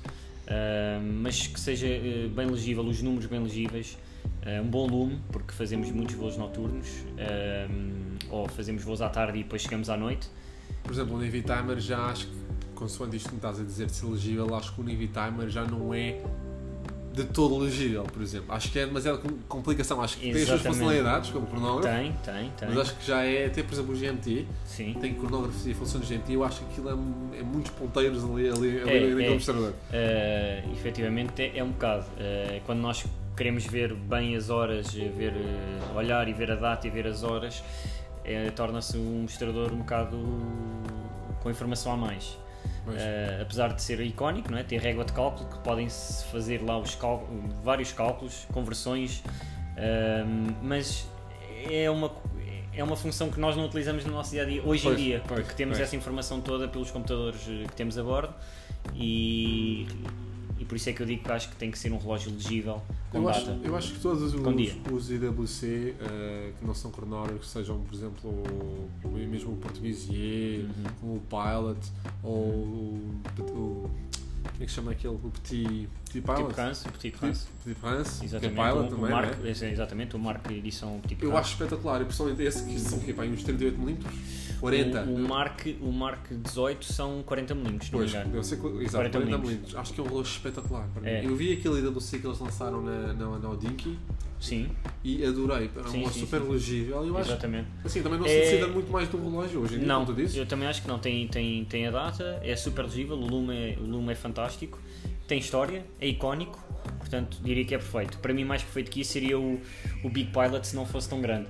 Uh, 0.49 0.99
mas 1.21 1.45
que 1.45 1.59
seja 1.59 1.85
uh, 1.85 2.29
bem 2.29 2.47
legível, 2.47 2.83
os 2.83 3.03
números 3.03 3.27
bem 3.27 3.39
legíveis, 3.39 3.95
uh, 4.43 4.63
um 4.63 4.67
bom 4.67 4.87
lume, 4.87 5.19
porque 5.31 5.53
fazemos 5.53 5.91
muitos 5.91 6.15
voos 6.15 6.37
noturnos, 6.37 6.87
ou 8.31 8.47
fazemos 8.47 8.83
voos 8.83 8.99
à 8.99 9.09
tarde 9.09 9.37
e 9.37 9.43
depois 9.43 9.61
chegamos 9.61 9.91
à 9.91 9.97
noite, 9.97 10.27
por 10.83 10.91
exemplo, 10.93 11.15
o 11.15 11.19
Navy 11.19 11.41
Timer 11.41 11.79
já 11.79 12.05
acho 12.05 12.27
que, 12.27 12.33
consoante 12.75 13.17
isto 13.17 13.29
que 13.29 13.35
me 13.35 13.39
estás 13.39 13.59
a 13.59 13.63
dizer 13.63 13.87
de 13.87 13.91
ser 13.91 14.05
legível, 14.05 14.55
acho 14.55 14.73
que 14.73 14.81
o 14.81 14.83
Navy 14.83 15.07
Timer 15.07 15.49
já 15.49 15.65
não 15.65 15.93
é 15.93 16.21
de 17.13 17.23
todo 17.25 17.57
legível, 17.57 18.03
por 18.03 18.21
exemplo. 18.21 18.53
Acho 18.53 18.71
que 18.71 18.79
é 18.79 18.85
demasiada 18.85 19.19
complicação. 19.47 20.01
Acho 20.01 20.17
que 20.17 20.29
Exatamente. 20.29 20.45
tem 20.45 20.55
as 20.55 20.61
suas 20.61 20.73
funcionalidades 20.73 21.29
como 21.31 21.47
cronógrafo. 21.47 21.95
Tem, 21.95 22.11
tem, 22.23 22.51
tem. 22.57 22.69
Mas 22.69 22.77
acho 22.77 22.95
que 22.95 23.07
já 23.07 23.23
é, 23.23 23.47
até 23.47 23.63
por 23.63 23.73
exemplo 23.73 23.93
o 23.93 23.97
GMT, 23.97 24.45
Sim. 24.65 24.95
tem 24.99 25.13
cronógrafo 25.13 25.67
e 25.67 25.73
funções 25.73 26.07
de 26.07 26.15
GMT, 26.15 26.33
eu 26.33 26.43
acho 26.43 26.59
que 26.59 26.71
aquilo 26.71 26.89
é, 26.89 27.39
é 27.39 27.43
muitos 27.43 27.71
ponteiros 27.71 28.23
ali, 28.23 28.49
ali, 28.49 28.81
ali 28.81 28.91
é, 28.91 29.09
naquele 29.09 29.33
mostrador. 29.33 29.71
Uh, 29.71 30.73
efetivamente 30.73 31.41
é, 31.41 31.57
é, 31.57 31.63
um 31.63 31.71
bocado. 31.71 32.05
Uh, 32.05 32.61
quando 32.65 32.79
nós 32.79 33.05
queremos 33.35 33.65
ver 33.65 33.93
bem 33.93 34.35
as 34.35 34.49
horas, 34.49 34.93
ver, 34.93 35.33
uh, 35.33 35.97
olhar 35.97 36.27
e 36.27 36.33
ver 36.33 36.51
a 36.51 36.55
data 36.55 36.87
e 36.87 36.89
ver 36.89 37.07
as 37.07 37.23
horas, 37.23 37.63
é, 38.29 38.51
torna-se 38.51 38.97
um 38.97 39.23
mostrador 39.23 39.73
um 39.73 39.79
bocado 39.79 40.17
com 41.41 41.49
informação 41.49 41.91
a 41.91 41.97
mais. 41.97 42.37
Uh, 42.87 43.41
apesar 43.41 43.73
de 43.73 43.81
ser 43.81 43.99
icónico, 44.01 44.51
não 44.51 44.57
é? 44.57 44.63
ter 44.63 44.77
régua 44.77 45.05
de 45.05 45.13
cálculo, 45.13 45.47
que 45.49 45.59
podem-se 45.59 46.25
fazer 46.25 46.61
lá 46.63 46.77
os 46.77 46.95
cálculos, 46.95 47.53
vários 47.63 47.91
cálculos, 47.91 48.47
conversões, 48.51 49.19
uh, 49.19 50.55
mas 50.61 51.07
é 51.69 51.89
uma, 51.89 52.11
é 52.73 52.83
uma 52.83 52.95
função 52.95 53.29
que 53.29 53.39
nós 53.39 53.55
não 53.55 53.65
utilizamos 53.65 54.05
no 54.05 54.13
nosso 54.13 54.31
dia 54.31 54.43
a 54.43 54.45
dia 54.45 54.63
hoje 54.63 54.83
pois, 54.83 54.99
em 54.99 55.03
dia, 55.03 55.23
pois, 55.27 55.41
porque 55.41 55.55
temos 55.55 55.77
pois. 55.77 55.87
essa 55.87 55.95
informação 55.95 56.41
toda 56.41 56.67
pelos 56.67 56.89
computadores 56.89 57.41
eh, 57.47 57.65
que 57.67 57.75
temos 57.75 57.97
a 57.97 58.03
bordo 58.03 58.33
e 58.95 59.87
e 60.59 60.65
por 60.65 60.75
isso 60.75 60.89
é 60.89 60.93
que 60.93 61.01
eu 61.01 61.05
digo 61.05 61.23
que 61.23 61.31
acho 61.31 61.49
que 61.49 61.55
tem 61.55 61.71
que 61.71 61.79
ser 61.79 61.91
um 61.91 61.97
relógio 61.97 62.31
legível 62.31 62.81
com 63.09 63.19
eu 63.19 63.23
data. 63.23 63.39
Acho, 63.39 63.59
eu 63.63 63.75
acho 63.75 63.93
que 63.93 63.99
todos 63.99 64.21
os, 64.21 64.33
os 64.91 65.09
IWC 65.09 65.65
uh, 65.65 65.95
eh, 66.01 66.53
que 66.59 66.65
não 66.65 66.73
são 66.73 66.91
cronógrafos, 66.91 67.49
sejam 67.49 67.79
por 67.79 67.95
exemplo 67.95 68.29
o, 69.03 69.09
mesmo 69.09 69.53
o 69.53 69.55
Portuguesier, 69.55 70.65
uhum. 71.01 71.15
o 71.15 71.21
Pilot 71.21 71.79
ou 72.21 72.35
o, 72.35 73.11
o 73.39 73.89
como 74.43 74.63
é 74.63 74.65
que 74.65 74.71
chama 74.71 74.91
aquele? 74.91 75.15
O 75.15 75.31
Petit, 75.31 75.89
Petit 76.11 76.21
Pilot? 76.21 76.43
Petit 76.43 76.55
Prince. 76.55 76.89
Petit 76.89 77.11
Prince. 77.11 77.47
Petit 77.63 77.79
Prince. 77.79 78.25
Exatamente. 78.25 78.55
Que 78.55 78.61
é 78.61 78.69
Pilot 78.69 78.85
o, 78.85 78.89
também, 78.89 79.05
o 79.05 79.09
Mark, 79.09 79.45
é? 79.45 79.71
Exatamente, 79.71 80.15
o 80.15 80.19
Mark 80.19 80.51
edição 80.51 80.99
Petit 81.01 81.15
Prince. 81.15 81.31
Eu 81.31 81.37
acho 81.37 81.51
espetacular, 81.53 82.01
e 82.01 82.05
pessoalmente 82.05 82.43
esse 82.43 82.63
que 82.63 82.79
são 82.79 82.99
que, 82.99 83.13
pá, 83.13 83.23
uns 83.23 83.43
38mm 83.43 83.97
40. 84.59 85.01
O, 85.03 85.15
o, 85.15 85.19
Mark, 85.19 85.67
o 85.81 85.91
Mark 85.91 86.31
18 86.31 86.85
são 86.85 87.23
40 87.23 87.55
mm, 87.55 87.79
pois, 87.91 88.13
eu 88.13 88.43
sei 88.43 88.57
exato, 88.81 89.09
40, 89.09 89.21
40 89.21 89.37
mm. 89.37 89.59
Acho 89.77 89.93
que 89.93 90.01
é 90.01 90.03
um 90.03 90.07
relógio 90.07 90.31
espetacular. 90.31 90.87
É. 91.03 91.25
Eu 91.25 91.35
vi 91.35 91.53
aquele 91.53 91.79
IWC 91.79 92.19
que 92.19 92.27
eles 92.27 92.39
lançaram 92.39 92.81
na, 92.81 93.13
na, 93.13 93.39
na 93.39 93.49
Odinky. 93.49 93.97
Sim. 94.39 94.69
E 95.03 95.23
adorei. 95.25 95.69
É 95.75 95.79
um 95.79 95.91
relógio 95.91 96.19
super 96.19 96.41
sim. 96.41 96.49
legível. 96.49 97.05
Eu 97.05 97.19
Exatamente. 97.19 97.67
Acho, 97.77 97.87
assim, 97.87 98.03
também 98.03 98.19
não 98.19 98.27
se 98.27 98.33
é... 98.33 98.67
muito 98.67 98.91
mais 98.91 99.07
do 99.09 99.17
relógio 99.17 99.61
hoje 99.61 99.75
em 99.75 99.79
dia, 99.79 99.87
não. 99.87 100.05
Eu 100.35 100.45
também 100.45 100.67
acho 100.67 100.81
que 100.81 100.87
não. 100.87 100.99
Tem, 100.99 101.27
tem, 101.27 101.65
tem 101.65 101.87
a 101.87 101.91
data, 101.91 102.39
é 102.43 102.55
super 102.55 102.83
legível, 102.83 103.15
o 103.15 103.25
lume 103.25 103.77
o 103.79 103.83
lume 103.83 104.11
é 104.11 104.15
fantástico, 104.15 104.79
tem 105.29 105.39
história, 105.39 105.85
é 106.01 106.07
icónico. 106.07 106.59
Portanto, 106.97 107.37
diria 107.41 107.63
que 107.63 107.73
é 107.73 107.77
perfeito. 107.77 108.17
Para 108.17 108.33
mim, 108.33 108.43
mais 108.43 108.61
perfeito 108.61 108.91
que 108.91 109.01
isso 109.01 109.13
seria 109.13 109.39
o, 109.39 109.61
o 110.03 110.09
Big 110.09 110.31
Pilot 110.31 110.67
se 110.67 110.75
não 110.75 110.85
fosse 110.85 111.07
tão 111.07 111.21
grande 111.21 111.47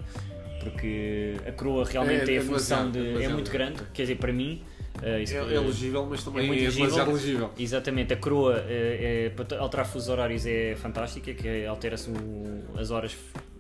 porque 0.60 1.36
a 1.48 1.52
coroa 1.54 1.86
realmente 1.86 2.22
é, 2.22 2.26
tem 2.26 2.38
a 2.38 2.42
função 2.42 2.92
de. 2.92 3.00
É, 3.00 3.24
é 3.24 3.30
muito 3.30 3.50
grande, 3.50 3.81
quer 3.94 4.04
dizer, 4.04 4.18
para 4.18 4.31
mim. 4.34 4.62
Uh, 5.02 5.22
isso, 5.22 5.34
é, 5.34 5.38
é 5.38 5.60
legível, 5.60 6.06
mas 6.10 6.24
também 6.24 6.44
é, 6.44 6.48
muito 6.48 6.62
é 6.62 6.66
legível. 6.66 7.14
legível. 7.14 7.52
Exatamente, 7.58 8.14
a 8.14 8.18
coroa 8.18 8.62
é, 8.68 9.31
para 9.34 9.58
alterar 9.60 9.86
fusos 9.86 10.10
horários 10.10 10.46
é 10.46 10.76
fantástica, 10.76 11.34
que 11.34 11.66
altera-se 11.66 12.12
as 12.78 12.92
horas 12.92 13.16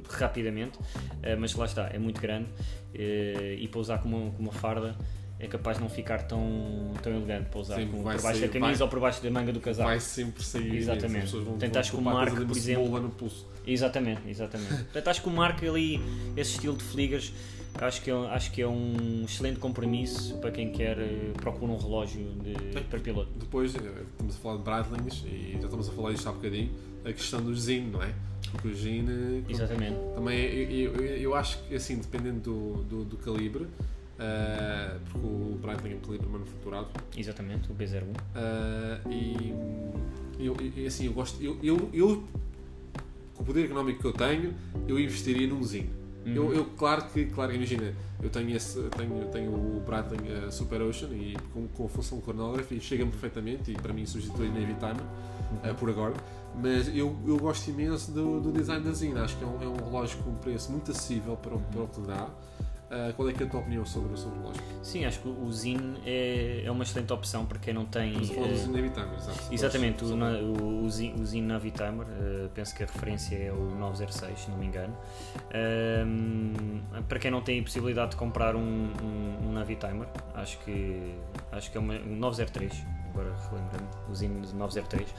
rapidamente, 0.09 0.77
uh, 0.77 1.37
mas 1.39 1.55
lá 1.55 1.65
está, 1.65 1.89
é 1.93 1.97
muito 1.97 2.19
grande 2.19 2.49
uh, 2.49 3.53
e 3.57 3.67
para 3.69 3.79
usar 3.79 3.99
como, 3.99 4.33
como 4.33 4.49
uma 4.49 4.51
farda 4.51 4.97
é 5.39 5.47
capaz 5.47 5.77
de 5.77 5.83
não 5.83 5.89
ficar 5.89 6.23
tão, 6.23 6.93
tão 7.01 7.13
elegante 7.13 7.49
para 7.49 7.59
usar 7.61 7.75
Sim, 7.75 7.87
com, 7.87 7.97
por 7.97 8.03
baixo 8.03 8.21
sair, 8.21 8.41
da 8.41 8.47
camisa 8.49 8.73
vai, 8.73 8.81
ou 8.81 8.87
por 8.89 8.99
baixo 8.99 9.23
da 9.23 9.31
manga 9.31 9.53
do 9.53 9.61
casaco. 9.61 9.87
Vai 9.87 9.99
sempre 9.99 10.43
sair. 10.43 10.75
Exatamente. 10.75 11.31
Portanto, 11.31 11.77
acho 11.77 11.91
que 11.91 11.97
o 11.97 12.01
Marco, 12.01 12.45
por 12.45 12.57
exemplo. 12.57 12.99
No 12.99 13.09
pulso. 13.09 13.47
Exatamente, 13.65 14.21
exatamente. 14.27 14.75
Portanto, 14.75 15.07
acho 15.07 15.21
que 15.21 15.29
o 15.29 15.31
Marco 15.31 15.65
ali, 15.65 16.01
esse 16.35 16.51
estilo 16.51 16.75
de 16.75 16.83
fligas, 16.83 17.31
acho 17.75 18.01
que, 18.01 18.11
é, 18.11 18.13
acho 18.13 18.51
que 18.51 18.61
é 18.61 18.67
um 18.67 19.23
excelente 19.23 19.59
compromisso 19.59 20.37
para 20.39 20.51
quem 20.51 20.71
quer 20.73 20.99
eh, 20.99 21.31
procura 21.37 21.71
um 21.71 21.77
relógio 21.77 22.25
de, 22.43 22.81
para 22.81 22.99
piloto. 22.99 23.31
Depois, 23.39 23.73
eh, 23.75 23.79
estamos 24.11 24.35
a 24.35 24.39
falar 24.39 24.57
de 24.57 24.63
Breitlings 24.63 25.23
e 25.25 25.53
já 25.53 25.65
estamos 25.65 25.87
a 25.87 25.91
falar 25.93 26.11
isto 26.11 26.27
há 26.27 26.33
bocadinho, 26.33 26.71
a 27.05 27.13
questão 27.13 27.41
do 27.41 27.55
Zine, 27.55 27.91
não 27.91 28.03
é? 28.03 28.13
Porque 28.51 28.67
o 28.67 28.75
Zine. 28.75 29.45
Exatamente. 29.47 29.95
Também, 30.15 30.37
eu, 30.37 30.95
eu, 30.95 31.17
eu 31.17 31.35
acho 31.35 31.63
que, 31.63 31.75
assim, 31.75 31.97
dependendo 31.97 32.41
do, 32.41 32.83
do, 32.83 33.05
do 33.05 33.17
calibre 33.17 33.67
Uh, 34.19 34.99
porque 35.99 36.15
o 36.15 36.17
Breitling 36.17 36.27
um 36.27 36.27
calibre 36.27 36.29
manufaturado. 36.29 36.87
Exatamente, 37.15 37.71
o 37.71 37.75
B01. 37.75 38.03
Uh, 38.03 38.15
eh, 38.35 39.01
e, 39.09 40.45
eu, 40.45 40.55
e 40.59 40.87
assim, 40.87 41.05
eu 41.05 41.13
gosto. 41.13 41.41
Eu, 41.43 41.57
eu, 41.61 41.89
eu, 41.93 42.23
com 43.35 43.43
o 43.43 43.45
poder 43.45 43.65
económico 43.65 43.99
que 43.99 44.05
eu 44.05 44.13
tenho, 44.13 44.53
eu 44.87 44.99
investiria 44.99 45.47
num 45.47 45.63
Zing. 45.63 45.89
Uhum. 46.25 46.33
Eu, 46.33 46.53
eu, 46.53 46.65
claro 46.77 47.05
que, 47.09 47.25
claro, 47.25 47.53
imagina, 47.53 47.93
eu 48.21 48.29
tenho, 48.29 48.55
esse, 48.55 48.81
tenho, 48.97 49.25
tenho 49.31 49.51
o 49.51 49.81
Breitling 49.85 50.47
uh, 50.47 50.51
Super 50.51 50.81
Ocean 50.81 51.09
e 51.09 51.37
com, 51.53 51.67
com 51.69 51.85
a 51.85 51.89
função 51.89 52.17
de 52.17 52.25
cronógrafo 52.25 52.73
e 52.73 52.81
chega-me 52.81 53.11
perfeitamente 53.11 53.71
e 53.71 53.75
para 53.75 53.93
mim 53.93 54.05
substitui 54.05 54.49
Navy 54.49 54.73
Timer 54.75 55.01
uhum. 55.01 55.71
uh, 55.71 55.75
por 55.75 55.89
agora. 55.89 56.13
Mas 56.61 56.89
eu, 56.89 57.15
eu 57.25 57.37
gosto 57.37 57.69
imenso 57.69 58.11
do, 58.11 58.41
do 58.41 58.51
design 58.51 58.83
da 58.83 58.91
Zina, 58.91 59.23
acho 59.23 59.37
que 59.37 59.43
é 59.43 59.47
um, 59.47 59.61
é 59.61 59.67
um 59.67 59.77
relógio 59.77 60.17
com 60.23 60.31
um 60.31 60.35
preço 60.35 60.71
muito 60.71 60.91
acessível 60.91 61.37
para, 61.37 61.55
o, 61.55 61.59
para 61.59 61.83
o 61.83 61.87
que 61.87 62.01
dá. 62.01 62.29
Uh, 62.89 63.13
qual 63.13 63.29
é, 63.29 63.33
que 63.33 63.43
é 63.43 63.45
a 63.45 63.49
tua 63.49 63.59
opinião 63.59 63.85
sobre, 63.85 64.17
sobre 64.17 64.39
o 64.39 64.41
relógio? 64.41 64.63
Sim, 64.81 65.05
acho 65.05 65.19
que 65.19 65.27
o 65.27 65.51
Zine 65.51 65.99
é, 66.05 66.63
é 66.65 66.71
uma 66.71 66.83
excelente 66.83 67.13
opção 67.13 67.45
para 67.45 67.59
quem 67.59 67.71
não 67.71 67.85
tem. 67.85 68.15
Uh, 68.15 68.19
do 68.19 68.55
Zine 68.55 68.73
Navitimer, 68.73 69.13
exato. 69.15 69.53
Exatamente, 69.53 70.03
o, 70.05 70.15
na, 70.15 70.31
o, 70.39 70.83
o, 70.83 70.89
Zine, 70.89 71.21
o 71.21 71.25
Zine 71.25 71.47
Navitimer, 71.47 72.07
uh, 72.07 72.49
penso 72.53 72.75
que 72.75 72.81
a 72.81 72.87
referência 72.87 73.35
é 73.35 73.51
o 73.51 73.75
906, 73.75 74.39
se 74.39 74.49
não 74.49 74.57
me 74.57 74.65
engano. 74.65 74.97
para 77.07 77.19
quem 77.19 77.29
não 77.29 77.41
tem 77.41 77.59
a 77.59 77.63
possibilidade 77.63 78.11
de 78.11 78.17
comprar 78.17 78.55
um, 78.55 78.59
um, 78.59 79.47
um 79.47 79.51
Navitimer, 79.51 80.07
acho 80.33 80.57
que, 80.59 81.15
acho 81.51 81.71
que 81.71 81.77
é 81.77 81.79
uma, 81.79 81.93
um 81.93 82.15
903 82.15 82.98
agora 83.19 83.35
relembro-me, 83.49 83.87
o 84.09 84.15
Zine 84.15 84.47
903, 84.53 85.09
uh, 85.09 85.13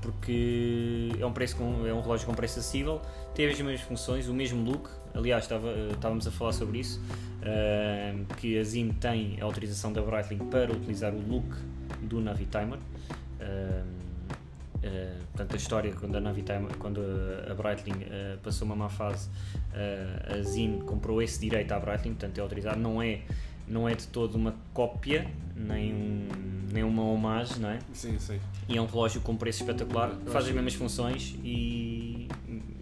porque 0.00 1.10
é 1.18 1.26
um, 1.26 1.32
preço 1.32 1.56
com, 1.56 1.86
é 1.86 1.92
um 1.92 2.00
relógio 2.00 2.26
com 2.26 2.34
preço 2.34 2.58
acessível, 2.58 3.00
tem 3.34 3.46
as 3.46 3.60
mesmas 3.60 3.80
funções, 3.80 4.28
o 4.28 4.34
mesmo 4.34 4.64
look, 4.64 4.88
aliás 5.14 5.44
estava, 5.44 5.68
uh, 5.68 5.92
estávamos 5.92 6.26
a 6.26 6.30
falar 6.30 6.52
sobre 6.52 6.78
isso, 6.78 7.00
uh, 7.00 8.34
que 8.36 8.58
a 8.58 8.64
Zine 8.64 8.92
tem 8.94 9.38
a 9.40 9.44
autorização 9.44 9.92
da 9.92 10.00
Breitling 10.00 10.38
para 10.50 10.72
utilizar 10.72 11.12
o 11.12 11.20
look 11.20 11.48
do 12.02 12.20
Navitimer. 12.20 12.78
Uh, 13.40 14.04
portanto, 15.32 15.54
a 15.54 15.56
história 15.56 15.92
quando 15.94 16.16
a 16.16 16.20
Navitimer, 16.20 16.76
quando 16.78 17.00
a, 17.50 17.54
Breitling 17.54 18.04
uh, 18.04 18.38
passou 18.42 18.66
uma 18.66 18.76
má 18.76 18.90
fase, 18.90 19.28
uh, 19.72 20.38
a 20.38 20.42
Zine 20.42 20.82
comprou 20.82 21.22
esse 21.22 21.40
direito 21.40 21.72
à 21.72 21.80
Breitling, 21.80 22.12
portanto 22.12 22.38
é 22.38 22.40
autorizado, 22.42 22.78
não 22.78 23.00
é 23.00 23.22
não 23.66 23.88
é 23.88 23.94
de 23.94 24.06
todo 24.08 24.34
uma 24.34 24.54
cópia, 24.72 25.26
nem, 25.56 25.92
um, 25.94 26.28
nem 26.74 26.82
uma 26.84 27.02
homagem, 27.04 27.58
não 27.60 27.68
é? 27.70 27.78
Sim, 27.92 28.18
sim. 28.18 28.38
E 28.68 28.76
é 28.76 28.82
um 28.82 28.86
relógio 28.86 29.20
com 29.20 29.36
preço 29.36 29.62
espetacular, 29.62 30.10
faz 30.26 30.46
as 30.46 30.52
mesmas 30.52 30.74
funções 30.74 31.34
e, 31.44 32.28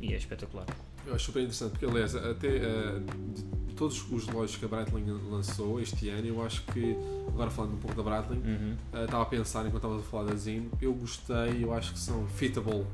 e 0.00 0.12
é 0.14 0.16
espetacular. 0.16 0.64
Eu 1.06 1.14
acho 1.14 1.26
super 1.26 1.40
interessante, 1.40 1.72
porque 1.72 1.84
aliás, 1.84 2.14
até 2.16 2.49
uh, 2.49 3.00
de 3.68 3.75
todos 3.75 4.02
os 4.11 4.26
relógios 4.26 4.56
que 4.56 4.64
a 4.64 4.68
Breitling 4.68 5.04
lançou 5.30 5.80
este 5.80 6.08
ano, 6.08 6.26
eu 6.26 6.42
acho 6.42 6.62
que, 6.66 6.96
agora 7.28 7.50
falando 7.50 7.75
um 7.75 7.78
pouco 7.78 7.94
da 7.96 8.02
Breitling, 8.02 8.40
Uhum. 8.50 8.76
uh, 8.94 9.04
estava 9.04 9.22
a 9.22 9.26
pensar 9.26 9.61
enquanto 9.66 9.84
estava 9.84 9.99
a 9.99 10.02
falar 10.02 10.30
da 10.30 10.37
Zine, 10.37 10.70
eu 10.80 10.94
gostei, 10.94 11.62
eu 11.62 11.72
acho 11.75 11.92
que 11.92 11.99
são 11.99 12.26
fitable 12.28 12.87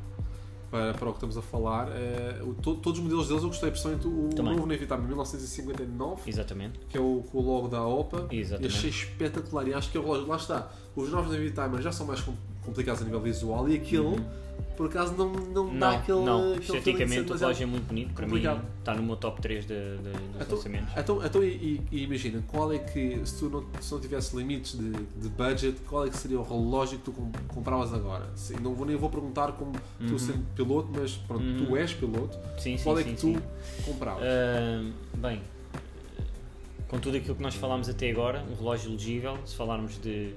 para, 0.71 0.95
para 0.95 1.09
o 1.09 1.13
que 1.13 1.17
estamos 1.17 1.37
a 1.37 1.43
falar. 1.43 1.89
Uh, 1.89 2.51
o- 2.51 2.55
to- 2.55 2.75
todos 2.77 2.99
os 2.99 3.05
modelos 3.05 3.29
deles 3.29 3.43
eu 3.43 3.49
gostei, 3.49 3.71
principalmente 3.71 4.07
o 4.07 4.29
Também. 4.35 4.55
novo 4.55 4.67
Navy 4.67 4.87
Time 4.87 5.07
1959, 5.07 6.23
Exatamente. 6.31 6.79
que 6.89 6.97
é 6.97 7.01
o, 7.01 7.25
com 7.31 7.39
o 7.39 7.43
logo 7.43 7.69
da 7.69 7.83
OPA, 7.87 8.27
e 8.31 8.39
Exatamente. 8.41 8.75
achei 8.77 8.91
espetacular. 8.91 9.67
E 9.69 9.75
acho 9.75 9.91
que 9.91 9.97
é 9.97 10.01
o 10.01 10.05
relógio, 10.05 10.27
lá 10.27 10.37
está, 10.37 10.71
os 10.95 11.11
novos 11.11 11.31
Navy 11.33 11.51
Timers 11.51 11.83
já 11.85 11.93
são 11.93 12.07
mais 12.07 12.21
complicados 12.69 13.03
a 13.03 13.05
nível 13.05 13.21
visual 13.21 13.69
e 13.69 13.77
aquele, 13.77 14.03
Uhum. 14.03 14.25
por 14.77 14.87
acaso, 14.87 15.15
não, 15.17 15.33
não, 15.33 15.65
Não, 15.73 15.79
dá 15.79 15.91
aquele. 15.93 16.21
não. 16.21 16.53
aquele 16.53 16.63
Esteticamente 16.65 17.21
o 17.21 17.25
demasiado- 17.25 17.39
relógio 17.41 17.63
é 17.63 17.67
muito 17.67 17.87
bonito. 17.87 18.15
Para 18.15 18.27
mim 18.27 18.33
complicado. 18.33 18.65
está 18.79 18.95
no 18.95 19.03
meu 19.03 19.17
top 19.17 19.41
3 19.41 19.67
de, 19.67 19.75
de, 19.75 20.03
dos 20.03 20.43
Então- 20.43 20.57
lançamentos. 20.57 20.93
Então, 20.97 21.25
então 21.25 21.43
e, 21.45 21.83
e- 21.91 22.03
imagina, 22.05 22.45
qual 22.47 22.73
é 22.73 22.79
que, 22.79 23.21
se 23.25 23.39
tu 23.39 23.49
não, 23.51 23.65
se 23.81 23.93
não 23.93 24.01
tivesse 24.01 24.37
limites 24.37 24.79
de, 24.79 24.91
de 24.93 25.29
budget, 25.31 25.79
qual 25.89 26.07
é 26.07 26.11
que 26.11 26.17
seria 26.17 26.39
o 26.39 26.43
relógio 26.43 26.99
que 26.99 27.05
tu 27.05 27.13
com- 27.13 27.33
compravas 27.49 27.93
agora? 27.93 28.27
Se- 28.37 28.61
não 28.61 28.75
vou, 28.75 28.87
nem 28.87 28.97
vou 28.97 29.11
perguntar 29.11 29.53
como 29.53 29.73
tu 29.99 30.13
Uhum. 30.13 30.19
sendo 30.19 30.45
piloto, 30.55 30.89
mas 30.95 31.13
pronto, 31.17 31.43
Uhum. 31.45 31.67
tu 31.67 31.77
és 31.77 31.93
piloto, 31.95 32.39
Sim, 32.59 32.77
sim, 32.77 32.85
qual 32.85 32.99
é 32.99 33.03
sim, 33.03 33.11
que 33.15 33.21
tu 33.21 33.27
sim. 33.27 33.39
compravas? 33.85 34.23
Ahm, 34.23 34.93
bem, 35.17 35.41
com 36.89 36.99
tudo 36.99 37.17
aquilo 37.17 37.35
que 37.35 37.43
nós 37.43 37.55
falámos 37.55 37.89
até 37.89 38.11
agora, 38.11 38.45
um 38.51 38.55
relógio 38.55 38.91
legível, 38.93 39.37
se 39.45 39.55
falarmos 39.57 40.01
de. 40.01 40.35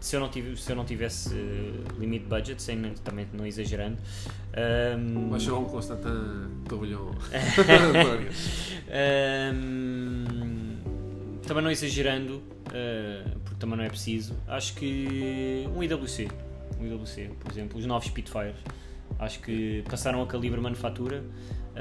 Se 0.00 0.16
eu 0.16 0.20
não 0.20 0.28
tivesse, 0.28 0.62
se 0.62 0.72
eu 0.72 0.76
não 0.76 0.84
tivesse 0.84 1.34
eh, 1.34 1.98
limite 1.98 2.26
budget, 2.26 2.60
sem 2.62 2.80
também 3.04 3.26
não 3.32 3.46
exagerando, 3.46 3.98
ahm, 4.54 5.28
Vai 5.30 5.40
chegar 5.40 5.58
um 5.58 5.64
Constantin 5.64 6.48
Tourbillon. 6.68 7.12
Ahm, 8.92 10.76
também 11.46 11.62
não 11.64 11.70
exagerando, 11.70 12.42
ah, 12.66 13.30
porque 13.44 13.58
também 13.58 13.76
não 13.76 13.84
é 13.84 13.88
preciso, 13.88 14.34
acho 14.48 14.74
que 14.74 15.68
um 15.74 15.82
IWC, 15.82 16.28
um 16.80 16.86
IWC, 16.86 17.30
por 17.40 17.50
exemplo, 17.50 17.78
os 17.78 17.86
novos 17.86 18.08
Spitfires, 18.08 18.56
acho 19.18 19.40
que 19.40 19.82
passaram 19.88 20.22
a 20.22 20.26
calibre 20.26 20.60
manufatura, 20.60 21.22
ah, 21.74 21.78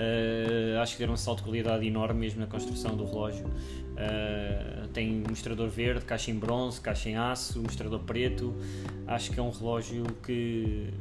acho 0.81 0.93
que 0.93 1.00
deram 1.00 1.13
um 1.13 1.17
salto 1.17 1.39
de 1.39 1.43
qualidade 1.45 1.86
enorme 1.86 2.19
mesmo 2.19 2.39
na 2.39 2.48
construção 2.48 2.95
do 2.95 3.05
relógio. 3.05 3.45
Ah, 3.98 4.88
tem 4.93 5.24
mostrador 5.27 5.69
verde, 5.69 6.05
caixa 6.05 6.31
em 6.31 6.36
bronze, 6.36 6.79
caixa 6.79 7.09
em 7.09 7.17
aço, 7.17 7.62
mostrador 7.62 8.00
preto. 8.00 8.55
Acho 9.05 9.31
que 9.31 9.39
é 9.39 9.43
um 9.43 9.50
relógio 9.50 10.05
que 10.24 10.93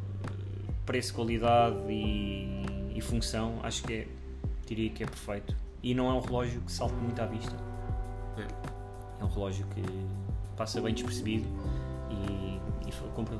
preço, 0.84 1.14
qualidade 1.14 1.76
e, 1.88 2.62
e 2.94 3.00
função, 3.00 3.60
acho 3.62 3.82
que 3.84 3.92
é, 3.92 4.08
diria 4.66 4.90
que 4.90 5.02
é 5.02 5.06
perfeito. 5.06 5.54
E 5.82 5.94
não 5.94 6.08
é 6.08 6.14
um 6.14 6.20
relógio 6.20 6.60
que 6.62 6.72
salte 6.72 6.94
muito 6.96 7.20
à 7.20 7.26
vista. 7.26 7.54
É. 8.36 9.20
É 9.20 9.24
um 9.24 9.28
relógio 9.28 9.66
que 9.66 9.82
passa 10.56 10.80
bem 10.80 10.94
despercebido 10.94 11.46
e, 12.10 12.88
e 12.88 12.92
cumpre 13.14 13.38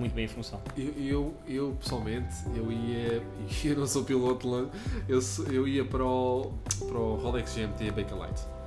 muito 0.00 0.14
bem 0.14 0.24
a 0.24 0.28
função. 0.28 0.60
Eu, 0.76 0.94
eu, 0.98 1.34
eu, 1.46 1.76
pessoalmente, 1.80 2.34
eu 2.54 2.72
ia. 2.72 3.22
Eu 3.62 3.76
não 3.76 3.86
sou 3.86 4.04
piloto, 4.04 4.70
eu, 5.08 5.20
eu 5.52 5.68
ia 5.68 5.84
para 5.84 6.04
o, 6.04 6.52
para 6.78 6.98
o 6.98 7.16
Rolex 7.16 7.54
GMT 7.54 7.90
Bakelite. 7.90 8.59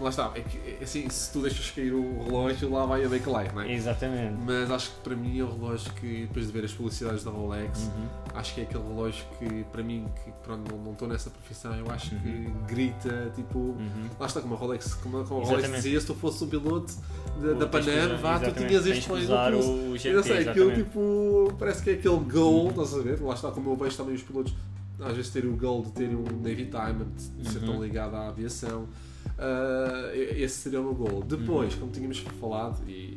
Lá 0.00 0.08
está, 0.08 0.30
é 0.34 0.40
que 0.40 0.82
assim, 0.82 1.08
se 1.10 1.30
tu 1.30 1.42
deixas 1.42 1.70
cair 1.72 1.92
o 1.92 2.22
relógio, 2.24 2.70
lá 2.72 2.86
vai 2.86 3.04
a 3.04 3.08
Bakelite, 3.08 3.54
não 3.54 3.60
é? 3.62 3.70
Exatamente. 3.74 4.34
Mas 4.46 4.70
acho 4.70 4.90
que 4.92 5.00
para 5.00 5.14
mim 5.14 5.38
é 5.38 5.42
o 5.42 5.50
relógio 5.52 5.92
que, 5.94 6.22
depois 6.22 6.46
de 6.46 6.52
ver 6.52 6.64
as 6.64 6.72
publicidades 6.72 7.22
da 7.22 7.30
Rolex, 7.30 7.80
Uhum. 7.80 8.06
acho 8.34 8.54
que 8.54 8.60
é 8.62 8.64
aquele 8.64 8.82
relógio 8.82 9.24
que, 9.38 9.64
para 9.70 9.82
mim, 9.82 10.06
que 10.24 10.32
pronto, 10.42 10.74
não- 10.74 10.92
estou 10.92 11.06
nessa 11.06 11.28
profissão, 11.28 11.74
eu 11.76 11.90
acho 11.90 12.14
Uhum. 12.14 12.20
que 12.20 12.50
grita, 12.74 13.30
tipo. 13.36 13.58
Uhum. 13.58 14.08
Lá 14.18 14.24
está, 14.26 14.40
como 14.40 14.54
a 14.54 14.56
Rolex, 14.56 14.94
como, 14.94 15.22
como 15.24 15.42
a 15.42 15.44
Rolex 15.46 15.70
dizia, 15.70 16.00
se 16.00 16.06
tu 16.06 16.14
fosse 16.14 16.44
um 16.44 16.48
piloto 16.48 16.94
da, 17.42 17.52
da 17.52 17.66
Panam, 17.66 18.16
vá, 18.22 18.38
tu 18.38 18.52
tinhas 18.54 18.86
este 18.86 19.06
relógio 19.06 19.28
no 19.28 19.52
pulso. 19.58 19.70
o 19.70 19.74
Eu 20.08 20.14
não 20.16 20.22
GMT, 20.22 20.28
sei, 20.28 20.48
aquilo 20.48 20.74
tipo. 20.74 21.54
Parece 21.58 21.82
que 21.82 21.90
é 21.90 21.92
aquele 21.94 22.16
gold, 22.20 22.70
estás 22.70 22.94
a 22.94 23.02
ver? 23.02 23.20
Lá 23.20 23.34
está, 23.34 23.50
como 23.50 23.70
eu 23.70 23.76
vejo 23.76 23.96
também 23.98 24.14
os 24.14 24.22
pilotos, 24.22 24.54
às 24.98 25.14
vezes 25.14 25.30
terem 25.30 25.50
o 25.50 25.56
gold 25.56 25.88
de 25.88 25.92
terem 25.92 26.16
um 26.16 26.22
Navy 26.24 26.64
Diamond, 26.64 27.10
de 27.38 27.50
ser 27.50 27.58
Uhum. 27.58 27.66
tão 27.66 27.82
ligado 27.84 28.14
à 28.16 28.28
aviação. 28.28 28.86
Ah, 29.42 30.10
esse 30.14 30.56
seria 30.58 30.80
o 30.80 30.84
meu 30.84 30.94
goal. 30.94 31.22
Depois, 31.22 31.72
Uhum. 31.74 31.80
como 31.80 31.92
tínhamos 31.92 32.18
falado, 32.18 32.82
e 32.86 33.16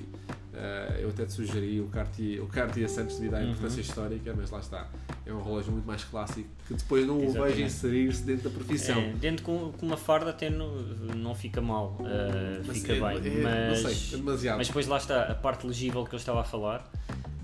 ah, 0.55 0.95
eu 0.99 1.09
até 1.09 1.25
te 1.25 1.33
sugeri 1.33 1.81
o 1.81 1.87
Cartier, 1.87 2.41
o 2.41 2.47
Cartier 2.47 2.87
Santos 2.89 3.17
devido 3.17 3.33
à 3.35 3.39
Uhum. 3.39 3.49
importância 3.49 3.81
histórica, 3.81 4.33
mas 4.37 4.49
lá 4.49 4.59
está. 4.59 4.87
É 5.25 5.33
um 5.33 5.41
relógio 5.41 5.71
muito 5.73 5.85
mais 5.85 6.03
clássico 6.05 6.47
que 6.67 6.73
depois 6.75 7.05
não 7.07 7.15
o 7.17 7.19
vejo 7.19 7.29
Exatamente. 7.31 7.61
inserir-se 7.63 8.23
dentro 8.23 8.49
da 8.49 8.55
profissão. 8.55 8.97
É, 8.99 9.13
dentro 9.13 9.43
com, 9.43 9.71
com 9.73 9.85
uma 9.85 9.97
farda 9.97 10.29
até 10.29 10.49
não, 10.49 10.75
não 11.15 11.33
fica 11.35 11.59
mal, 11.61 11.97
uh, 11.99 12.63
Mas 12.65 12.77
fica 12.77 12.93
é- 12.93 12.99
bem. 12.99 13.39
é- 13.39 13.41
mas, 13.41 13.83
não 13.83 13.89
sei, 13.91 14.13
é 14.13 14.17
demasiado. 14.17 14.57
mas 14.57 14.67
depois 14.67 14.87
lá 14.87 14.97
está 14.97 15.23
a 15.23 15.35
parte 15.35 15.65
legível 15.67 16.05
que 16.05 16.15
eu 16.15 16.17
estava 16.19 16.41
a 16.41 16.43
falar. 16.45 16.89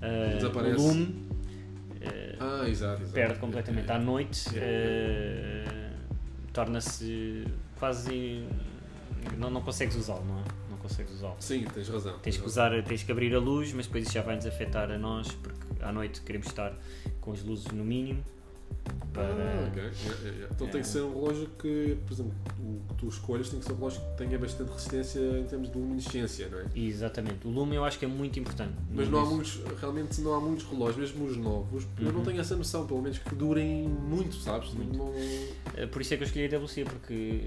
uh, 0.02 0.36
Desaparece. 0.36 0.76
o 0.80 0.86
lume 0.88 1.02
uh, 1.04 2.36
Ah, 2.40 2.68
exato, 2.68 3.02
exato. 3.02 3.12
perde 3.12 3.38
completamente 3.38 3.90
É, 3.90 3.94
à 3.94 3.98
noite, 3.98 4.48
É. 4.56 5.64
uh, 5.66 6.52
torna-se 6.52 7.44
quase. 7.78 8.44
Não, 9.40 9.50
não 9.50 9.62
consegues 9.62 9.96
usá-lo, 9.96 10.24
não 10.26 10.38
é? 10.38 10.44
Não 10.70 10.76
consegues 10.78 11.12
usá-lo. 11.14 11.36
Sim, 11.40 11.64
tens 11.72 11.88
razão. 11.88 12.18
Tens 12.18 12.36
que 12.36 12.42
razão. 12.42 12.64
usar, 12.74 12.82
tens 12.84 13.02
que 13.02 13.10
abrir 13.10 13.34
a 13.34 13.38
luz, 13.38 13.72
mas 13.72 13.86
depois 13.86 14.04
isso 14.04 14.12
já 14.12 14.22
vai 14.22 14.36
nos 14.36 14.44
afetar 14.46 14.90
a 14.90 14.98
nós, 14.98 15.32
porque 15.32 15.82
à 15.82 15.90
noite 15.90 16.20
queremos 16.20 16.46
estar 16.48 16.76
com 17.20 17.32
as 17.32 17.42
luzes 17.42 17.66
no 17.68 17.84
mínimo. 17.84 18.22
Para, 19.12 19.24
Ah, 19.24 19.66
ok. 19.68 19.82
Yeah, 19.82 19.92
yeah, 20.04 20.30
yeah. 20.30 20.48
Então 20.54 20.68
tem 20.68 20.78
É. 20.78 20.82
que 20.82 20.88
ser 20.88 21.00
um 21.02 21.12
relógio 21.12 21.48
que, 21.58 21.98
por 22.06 22.12
exemplo, 22.14 22.32
o 22.60 22.80
que 22.88 22.94
tu 22.94 23.08
escolhas 23.08 23.48
tem 23.48 23.58
que 23.58 23.64
ser 23.66 23.72
um 23.72 23.76
relógio 23.76 24.00
que 24.00 24.16
tenha 24.18 24.38
bastante 24.38 24.68
resistência 24.70 25.18
em 25.18 25.44
termos 25.44 25.72
de 25.72 25.76
luminescência, 25.78 26.48
não 26.48 26.60
é? 26.60 26.66
Exatamente, 26.76 27.44
o 27.48 27.50
lume 27.50 27.74
eu 27.74 27.84
acho 27.84 27.98
que 27.98 28.04
é 28.04 28.08
muito 28.08 28.38
importante. 28.38 28.72
Mas 28.92 29.08
não 29.08 29.18
há 29.18 29.22
Isso. 29.24 29.32
muitos, 29.34 29.60
realmente 29.80 30.20
não 30.20 30.34
há 30.34 30.40
muitos 30.40 30.64
relógios, 30.66 30.96
mesmo 31.12 31.26
os 31.26 31.36
novos, 31.36 31.84
eu 31.98 32.12
não 32.12 32.20
Uhum. 32.20 32.24
tenho 32.26 32.40
essa 32.40 32.54
noção, 32.54 32.86
pelo 32.86 33.02
menos 33.02 33.18
que 33.18 33.34
durem 33.34 33.88
muito, 33.88 34.36
sabes? 34.36 34.72
Muito. 34.72 34.96
Não, 34.96 35.12
Eh, 35.76 35.86
Por 35.86 36.00
isso 36.02 36.14
é 36.14 36.16
que 36.16 36.22
eu 36.22 36.26
escolhi 36.26 36.44
a 36.46 36.58
WC, 36.58 36.84
porque 36.84 37.40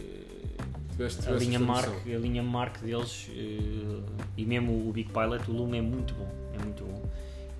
tiveste, 0.94 1.28
a 1.28 1.32
linha, 1.34 1.60
Mark, 1.60 1.90
a 2.08 2.18
linha 2.18 2.44
Mark 2.44 2.78
deles 2.82 3.30
eh, 3.36 4.02
e 4.38 4.46
mesmo 4.46 4.88
o 4.88 4.92
Big 4.92 5.10
Pilot, 5.12 5.50
o 5.50 5.54
lume 5.54 5.78
é 5.78 5.82
muito 5.82 6.14
bom. 6.14 6.30
É 6.60 6.64
muito 6.64 6.84
bom. 6.84 7.04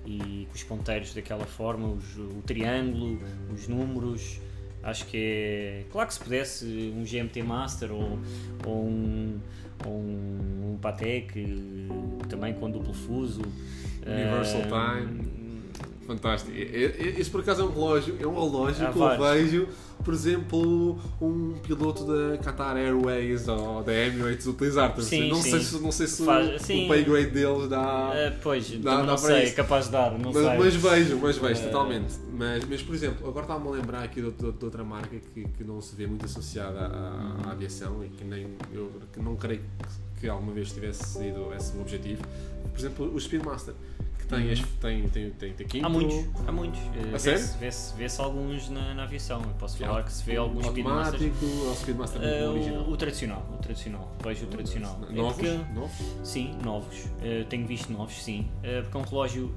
E 0.06 0.46
com 0.48 0.54
os 0.54 0.62
ponteiros 0.62 1.14
daquela 1.14 1.44
forma, 1.44 1.88
os- 1.88 2.16
o 2.18 2.42
triângulo, 2.46 3.18
os 3.52 3.68
números. 3.68 4.40
Acho 4.82 5.06
que 5.06 5.16
é. 5.16 5.84
Claro 5.90 6.08
que 6.08 6.14
se 6.14 6.20
pudesse 6.20 6.92
um 6.94 7.04
GMT 7.04 7.42
Master 7.42 7.90
ou, 7.90 8.18
ou 8.66 8.84
um, 8.86 9.40
ou 9.86 9.92
um, 9.92 10.72
um 10.74 10.78
Patek 10.80 11.38
eh, 11.40 12.26
também 12.28 12.52
com 12.54 12.70
duplo 12.70 12.92
fuso. 12.92 13.40
Universal 14.06 14.60
eh, 14.60 14.64
Time. 15.06 15.43
Fantástico. 16.06 16.52
Esse 16.56 17.30
por 17.30 17.40
acaso 17.40 17.62
é 17.62 17.64
um 17.64 17.72
relógio, 17.72 18.16
é 18.20 18.26
um 18.26 18.34
relógio 18.34 18.86
Há 18.86 18.92
que 18.92 18.98
eu 18.98 19.18
vejo, 19.18 19.68
por 20.04 20.12
exemplo, 20.12 20.98
um 21.20 21.54
piloto 21.62 22.04
da 22.04 22.36
Qatar 22.38 22.76
Airways 22.76 23.48
ou 23.48 23.82
da 23.82 23.92
Emirates 23.92 24.46
utilizar. 24.46 24.94
Sim, 25.00 25.28
não, 25.30 25.36
sim. 25.36 25.50
Sei 25.52 25.60
se, 25.60 25.78
não 25.82 25.90
sei 25.92 26.06
se 26.06 26.24
Faz- 26.24 26.60
o, 26.60 26.64
sim. 26.64 26.84
o 26.84 26.88
pay 26.88 27.04
grade 27.04 27.30
deles 27.30 27.68
dá. 27.68 28.10
eh, 28.14 28.30
pois, 28.42 28.70
Dá- 28.80 28.96
dá 28.96 28.98
não 28.98 29.06
para 29.06 29.18
sei, 29.18 29.36
é 29.36 29.44
isso. 29.44 29.56
capaz 29.56 29.86
de 29.86 29.92
dar, 29.92 30.10
não 30.18 30.32
mas, 30.32 30.44
sei. 30.44 30.58
mas 30.58 30.74
vejo, 30.76 31.18
mas 31.22 31.38
vejo, 31.38 31.60
Eh, 31.60 31.64
totalmente. 31.66 32.14
Mas, 32.36 32.64
mas, 32.68 32.82
por 32.82 32.94
exemplo, 32.94 33.26
agora 33.28 33.44
estava-me 33.46 33.68
a 33.68 33.70
lembrar 33.80 34.02
aqui 34.02 34.20
de, 34.20 34.26
outra- 34.26 34.52
de 34.52 34.64
outra 34.64 34.84
marca 34.84 35.16
que, 35.32 35.44
que 35.48 35.64
não 35.64 35.80
se 35.80 35.94
vê 35.96 36.06
muito 36.06 36.24
associada 36.26 36.80
à, 36.80 37.48
à 37.48 37.52
aviação 37.52 38.04
e 38.04 38.08
que 38.08 38.24
nem 38.24 38.46
eu 38.72 38.90
que 39.12 39.20
não 39.20 39.36
creio 39.36 39.60
que, 40.14 40.20
que 40.20 40.28
alguma 40.28 40.52
vez 40.52 40.70
tivesse 40.72 41.04
sido 41.04 41.52
esse 41.56 41.74
o 41.76 41.80
objetivo. 41.80 42.22
Por 42.72 42.78
exemplo, 42.80 43.14
o 43.14 43.20
Speedmaster, 43.20 43.72
que 44.24 44.30
tem, 44.30 44.48
Uhum. 44.50 44.54
tem, 44.80 45.08
tem, 45.08 45.30
tem, 45.30 45.52
tem 45.52 45.66
quinto, 45.66 45.86
Há 45.86 45.88
muitos, 45.88 46.16
há 46.46 46.52
muitos. 46.52 46.80
Sério? 47.20 47.38
Vê-se 47.40 47.58
vê-se- 47.58 47.94
vê-se 47.96 48.20
alguns 48.20 48.68
na, 48.70 48.94
na 48.94 49.02
aviação. 49.04 49.40
Eu 49.42 49.50
posso 49.58 49.78
falar 49.78 50.02
que 50.02 50.12
se 50.12 50.24
vê 50.24 50.36
alguns 50.36 50.66
Speedmasters. 50.66 51.22
automático, 51.22 51.46
ou 51.64 51.70
o 51.70 51.74
Speedmaster 51.76 52.20
muito 52.20 52.50
original. 52.50 52.82
o, 52.82 52.90
o 52.92 52.96
tradicional, 52.96 53.42
o 53.52 53.56
tradicional. 53.58 54.12
Vejo 54.22 54.44
o 54.44 54.48
tradicional. 54.48 54.98
É 55.08 55.12
Novos? 55.12 55.34
porque- 55.34 55.60
Novos? 55.74 55.96
sim, 56.24 56.54
novos. 56.64 57.04
Eh, 57.22 57.44
tenho 57.48 57.66
visto 57.66 57.92
novos, 57.92 58.22
sim. 58.22 58.48
Porque 58.82 58.96
é 58.96 59.00
um 59.00 59.04
relógio 59.04 59.54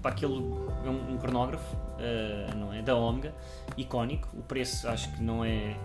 para 0.00 0.10
aquele. 0.12 0.34
É 0.84 0.88
um, 0.90 1.14
um 1.14 1.18
cronógrafo, 1.18 1.76
não 2.56 2.72
é? 2.72 2.82
Da 2.82 2.94
Omega, 2.96 3.34
icónico. 3.76 4.28
O 4.34 4.42
preço 4.42 4.88
acho 4.88 5.10
que 5.12 5.22
não 5.22 5.44
é. 5.44 5.76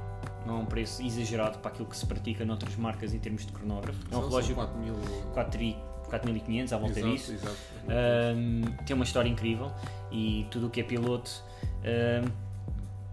Não 0.46 0.58
é 0.58 0.60
um 0.62 0.66
preço 0.66 1.04
exagerado 1.04 1.60
para 1.60 1.72
aquilo 1.72 1.88
que 1.88 1.96
se 1.98 2.06
pratica 2.06 2.46
noutras 2.46 2.76
marcas 2.78 3.14
em 3.14 3.20
termos 3.20 3.46
de 3.46 3.52
cronógrafo. 3.52 4.00
É 4.12 4.16
um 4.16 4.22
relógio 4.28 4.56
são 4.56 4.66
4 4.66 4.80
mil. 4.80 4.96
4.500 6.08 6.72
à 6.74 6.78
volta 6.78 7.00
Exato, 7.00 7.14
disso. 7.14 7.34
exato. 7.34 7.58
Um, 8.36 8.62
tem 8.86 8.96
uma 8.96 9.04
história 9.06 9.30
incrível 9.30 9.72
e 10.12 10.46
tudo 10.52 10.68
o 10.68 10.70
que 10.70 10.82
é 10.82 10.84
piloto 10.84 11.32
um, 11.84 12.32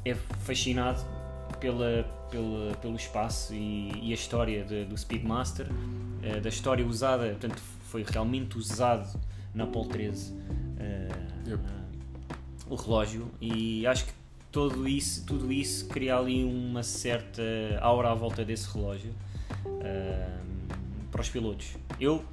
é 0.04 0.14
fascinado 0.14 1.00
pela, 1.60 2.04
pela, 2.30 2.74
pelo 2.76 2.96
espaço 2.96 3.54
e, 3.54 3.90
e 4.02 4.10
a 4.10 4.14
história 4.14 4.64
de- 4.64 4.84
do 4.84 4.96
Speedmaster, 4.98 5.66
uh, 5.70 6.40
da 6.40 6.48
história 6.48 6.84
usada, 6.86 7.28
portanto, 7.30 7.60
foi 7.88 8.02
realmente 8.02 8.58
usado 8.58 9.18
na 9.54 9.64
Apollo 9.64 9.88
13 9.88 10.32
uh, 10.32 11.48
Yep. 11.48 11.54
uh, 11.62 12.72
o 12.72 12.74
relógio 12.76 13.30
e 13.40 13.86
acho 13.86 14.06
que 14.06 14.12
todo 14.50 14.88
isso, 14.88 15.24
tudo 15.26 15.52
isso 15.52 15.86
cria 15.88 16.16
ali 16.16 16.42
uma 16.44 16.82
certa 16.82 17.42
aura 17.80 18.10
à 18.10 18.14
volta 18.14 18.44
desse 18.44 18.72
relógio 18.74 19.12
para 21.10 21.20
os 21.20 21.28
pilotos. 21.28 21.76
Eu, 22.00 22.24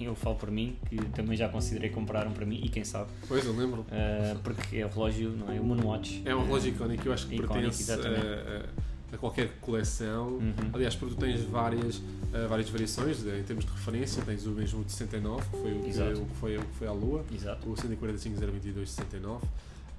eu 0.00 0.14
falo 0.14 0.36
por 0.36 0.50
mim, 0.50 0.76
que 0.88 0.96
também 1.10 1.36
já 1.36 1.48
considerei 1.48 1.90
comprar 1.90 2.26
um 2.26 2.32
para 2.32 2.44
mim 2.44 2.60
e 2.62 2.68
quem 2.68 2.84
sabe. 2.84 3.10
Pois, 3.26 3.44
eu 3.44 3.56
lembro. 3.56 3.82
Uh, 3.82 4.38
porque 4.42 4.78
é 4.78 4.86
o 4.86 4.88
relógio, 4.88 5.30
não 5.30 5.52
é? 5.52 5.60
O 5.60 5.64
Moonwatch. 5.64 6.22
É 6.24 6.34
um 6.34 6.44
relógio 6.44 6.72
icónico, 6.72 7.08
eu 7.08 7.12
acho 7.12 7.26
que 7.26 7.36
icónico, 7.36 7.54
pertence 7.54 7.92
a, 7.92 9.14
a, 9.14 9.18
qualquer 9.18 9.48
coleção. 9.60 10.28
Uhum. 10.34 10.70
Aliás, 10.72 10.94
porque 10.94 11.14
tu 11.14 11.20
tens 11.20 11.42
várias, 11.44 11.96
uh, 11.96 12.48
várias 12.48 12.68
variações 12.68 13.24
em 13.24 13.42
termos 13.42 13.64
de 13.64 13.70
referência. 13.70 14.22
Tens 14.22 14.46
o 14.46 14.50
mesmo 14.50 14.84
de 14.84 14.92
69, 14.92 15.42
que 15.42 15.50
foi 15.50 15.72
o 15.72 15.80
que, 15.80 15.90
o 15.90 16.26
que, 16.26 16.36
foi, 16.36 16.56
o 16.58 16.60
que 16.60 16.74
foi 16.74 16.88
à 16.88 16.92
Lua. 16.92 17.24
Exato. 17.32 17.70
O 17.70 17.76
145 17.76 18.38
022 18.38 18.90
69. 18.90 19.46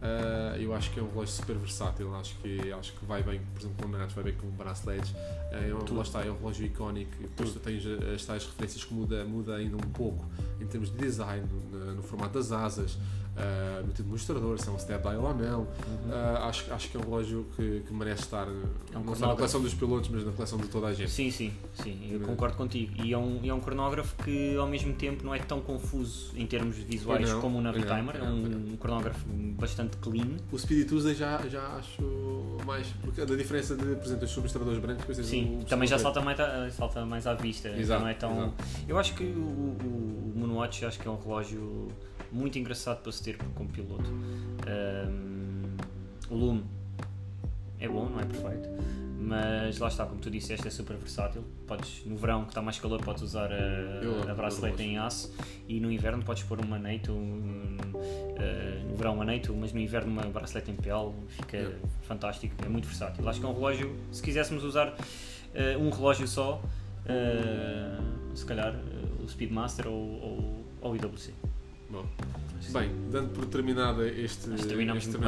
Uh, 0.03 0.57
eu 0.57 0.75
acho 0.75 0.91
que 0.91 1.00
é 1.00 1.03
um 1.03 1.07
relógio 1.07 1.33
super 1.33 1.55
versátil, 1.55 2.13
acho 2.15 2.36
que, 2.39 2.74
acho 2.74 2.91
que 2.91 3.05
vai 3.05 3.24
bem, 3.24 3.39
por 3.53 3.62
exemplo, 3.62 3.86
com 3.86 3.98
natos, 3.98 4.13
vai 4.13 4.25
bem 4.25 4.33
com 4.33 4.48
bracelets. 4.50 5.12
Uh, 5.12 5.93
lá 5.93 6.01
está, 6.01 6.25
é 6.25 6.29
um 6.29 6.36
relógio 6.36 6.65
icónico. 6.65 7.12
Depois 7.22 7.53
tu 7.53 7.60
tens 7.60 7.86
as 8.13 8.25
tais 8.25 8.45
referências 8.45 8.83
que 8.83 8.93
muda, 8.93 9.24
muda 9.24 9.55
ainda 9.55 9.77
um 9.77 9.91
pouco 9.91 10.25
em 10.60 10.67
termos 10.67 10.91
de 10.91 10.98
design, 10.98 11.48
no, 11.72 11.95
no 11.95 12.03
formato 12.03 12.33
das 12.33 12.51
asas 12.51 12.98
uh, 13.35 13.81
no 13.85 13.87
tipo 13.87 14.03
de 14.03 14.09
mostrador, 14.09 14.59
se 14.59 14.67
é 14.67 14.71
um 14.71 14.75
dial 14.75 15.23
ou 15.23 15.33
não. 15.33 15.59
Uhum. 15.59 15.67
Uh, 16.09 16.37
acho, 16.43 16.73
acho 16.73 16.89
que 16.89 16.97
é 16.97 16.99
um 16.99 17.03
relógio 17.03 17.45
que, 17.55 17.81
que 17.81 17.93
merece 17.93 18.23
estar 18.23 18.47
é 18.47 18.97
um 18.97 19.03
não 19.03 19.15
só 19.15 19.27
na 19.27 19.35
coleção 19.35 19.61
dos 19.61 19.73
pilotos, 19.73 20.09
mas 20.09 20.23
na 20.25 20.31
coleção 20.31 20.57
de 20.57 20.67
toda 20.67 20.87
a 20.87 20.93
gente. 20.93 21.11
Sim, 21.11 21.31
sim, 21.31 21.53
sim, 21.73 22.09
eu 22.11 22.19
concordo 22.21 22.55
contigo. 22.55 22.93
E 23.03 23.13
é 23.13 23.17
um, 23.17 23.39
é 23.43 23.53
um 23.53 23.59
cronógrafo 23.59 24.15
que 24.23 24.55
ao 24.55 24.67
mesmo 24.67 24.93
tempo 24.93 25.23
não 25.25 25.33
é 25.33 25.39
tão 25.39 25.61
confuso 25.61 26.31
em 26.35 26.45
termos 26.45 26.77
visuais 26.77 27.29
não, 27.29 27.41
como 27.41 27.57
o 27.57 27.61
Navitimer, 27.61 28.17
é 28.17 28.23
um, 28.23 28.73
um 28.73 28.77
cronógrafo 28.77 29.25
bastante 29.57 29.97
clean. 29.97 30.37
O 30.51 30.57
Speedy 30.57 30.85
Tuesday 30.85 31.15
já, 31.15 31.41
já 31.47 31.65
acho 31.77 32.01
mais, 32.65 32.87
porque 33.01 33.25
da 33.25 33.35
diferença 33.35 33.75
de, 33.75 33.95
por 33.95 34.05
exemplo, 34.05 34.25
os 34.25 34.31
submostradores 34.31 34.79
brancos, 34.79 35.17
Sim, 35.25 35.59
o, 35.61 35.65
também 35.65 35.87
já 35.87 35.97
salta 35.97 36.21
mais, 36.21 36.39
a, 36.39 36.69
salta 36.69 37.05
mais 37.05 37.27
à 37.27 37.33
vista. 37.33 37.69
Exato, 37.69 38.01
não 38.01 38.09
é 38.09 38.13
tão... 38.13 38.31
Exato. 38.31 38.53
Eu 38.87 38.97
acho 38.97 39.13
que 39.15 39.23
o, 39.23 39.27
o, 39.27 40.33
o 40.35 40.39
Moonwatch 40.39 40.85
acho 40.85 40.99
que 40.99 41.07
é 41.07 41.11
um 41.11 41.19
relógio 41.19 41.87
muito 42.33 42.57
engraçado 42.57 43.01
para 43.01 43.11
se 43.11 43.23
ter 43.23 43.37
como 43.55 43.69
piloto. 43.69 44.09
Um, 44.09 45.77
o 46.29 46.35
Lume 46.35 46.65
é 47.79 47.87
bom, 47.87 48.09
não 48.09 48.19
é 48.19 48.25
perfeito, 48.25 48.69
mas 49.19 49.77
lá 49.77 49.87
está, 49.87 50.05
como 50.05 50.19
tu 50.19 50.31
disseste, 50.31 50.67
é 50.67 50.71
super 50.71 50.97
versátil. 50.97 51.43
Podes, 51.67 52.03
no 52.05 52.17
verão 52.17 52.43
que 52.43 52.49
está 52.49 52.61
mais 52.61 52.79
calor, 52.79 53.01
podes 53.01 53.21
usar 53.21 53.51
a, 53.51 54.31
a 54.31 54.33
bracelete 54.33 54.81
em 54.81 54.97
aço 54.97 55.33
e 55.67 55.79
no 55.79 55.91
inverno 55.91 56.23
podes 56.23 56.43
pôr 56.43 56.59
uma 56.59 56.79
NATO, 56.79 57.11
um, 57.11 57.77
uh, 57.93 58.89
no 58.89 58.95
verão 58.95 59.15
uma 59.15 59.25
NATO, 59.25 59.53
mas 59.53 59.71
no 59.71 59.79
inverno 59.79 60.11
uma 60.11 60.23
bracelete 60.23 60.71
em 60.71 60.75
pele, 60.75 61.13
fica 61.29 61.57
yeah. 61.57 61.77
fantástico, 62.01 62.55
é 62.65 62.69
muito 62.69 62.87
versátil. 62.87 63.27
Acho 63.29 63.39
que 63.39 63.45
é 63.45 63.49
um 63.49 63.53
relógio, 63.53 63.95
se 64.11 64.21
quiséssemos 64.23 64.63
usar 64.63 64.89
uh, 64.89 65.79
um 65.79 65.89
relógio 65.89 66.27
só, 66.27 66.61
uh, 67.05 68.35
se 68.35 68.45
calhar 68.45 68.73
o 69.23 69.27
Speedmaster 69.27 69.87
ou, 69.87 69.93
ou, 69.93 70.65
ou 70.81 70.91
o 70.93 70.95
IWC. 70.95 71.33
Bom. 71.93 72.05
Bem, 72.71 72.89
dando 73.12 73.29
por 73.29 73.45
terminada 73.45 74.07
este, 74.07 74.51
este, 74.55 74.73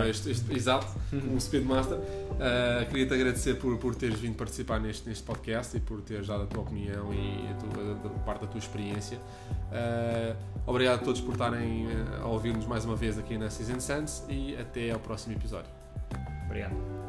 este, 0.09 0.31
este, 0.31 0.53
exato, 0.55 0.87
um 1.13 1.39
Speedmaster, 1.39 1.97
uh, 1.97 2.89
queria-te 2.89 3.13
agradecer 3.13 3.55
por, 3.55 3.77
por 3.77 3.93
teres 3.93 4.19
vindo 4.19 4.35
participar 4.35 4.79
neste, 4.79 5.07
neste 5.07 5.23
podcast 5.23 5.77
e 5.77 5.79
por 5.79 6.01
teres 6.01 6.25
dado 6.25 6.43
a 6.43 6.45
tua 6.47 6.63
opinião 6.63 7.13
e 7.13 7.47
a, 7.51 7.53
tua, 7.53 8.09
a 8.15 8.19
parte 8.19 8.41
da 8.41 8.47
tua 8.47 8.57
experiência. 8.57 9.17
Uh, 9.19 10.35
obrigado 10.65 11.01
a 11.01 11.03
todos 11.03 11.21
por 11.21 11.33
estarem 11.33 11.87
a 12.19 12.25
ouvir-nos 12.25 12.65
mais 12.65 12.83
uma 12.83 12.95
vez 12.95 13.19
aqui 13.19 13.37
na 13.37 13.49
Season 13.49 13.79
Sense 13.79 14.23
e 14.27 14.55
até 14.55 14.89
ao 14.89 14.99
próximo 14.99 15.35
episódio. 15.35 15.69
Obrigado. 16.45 17.04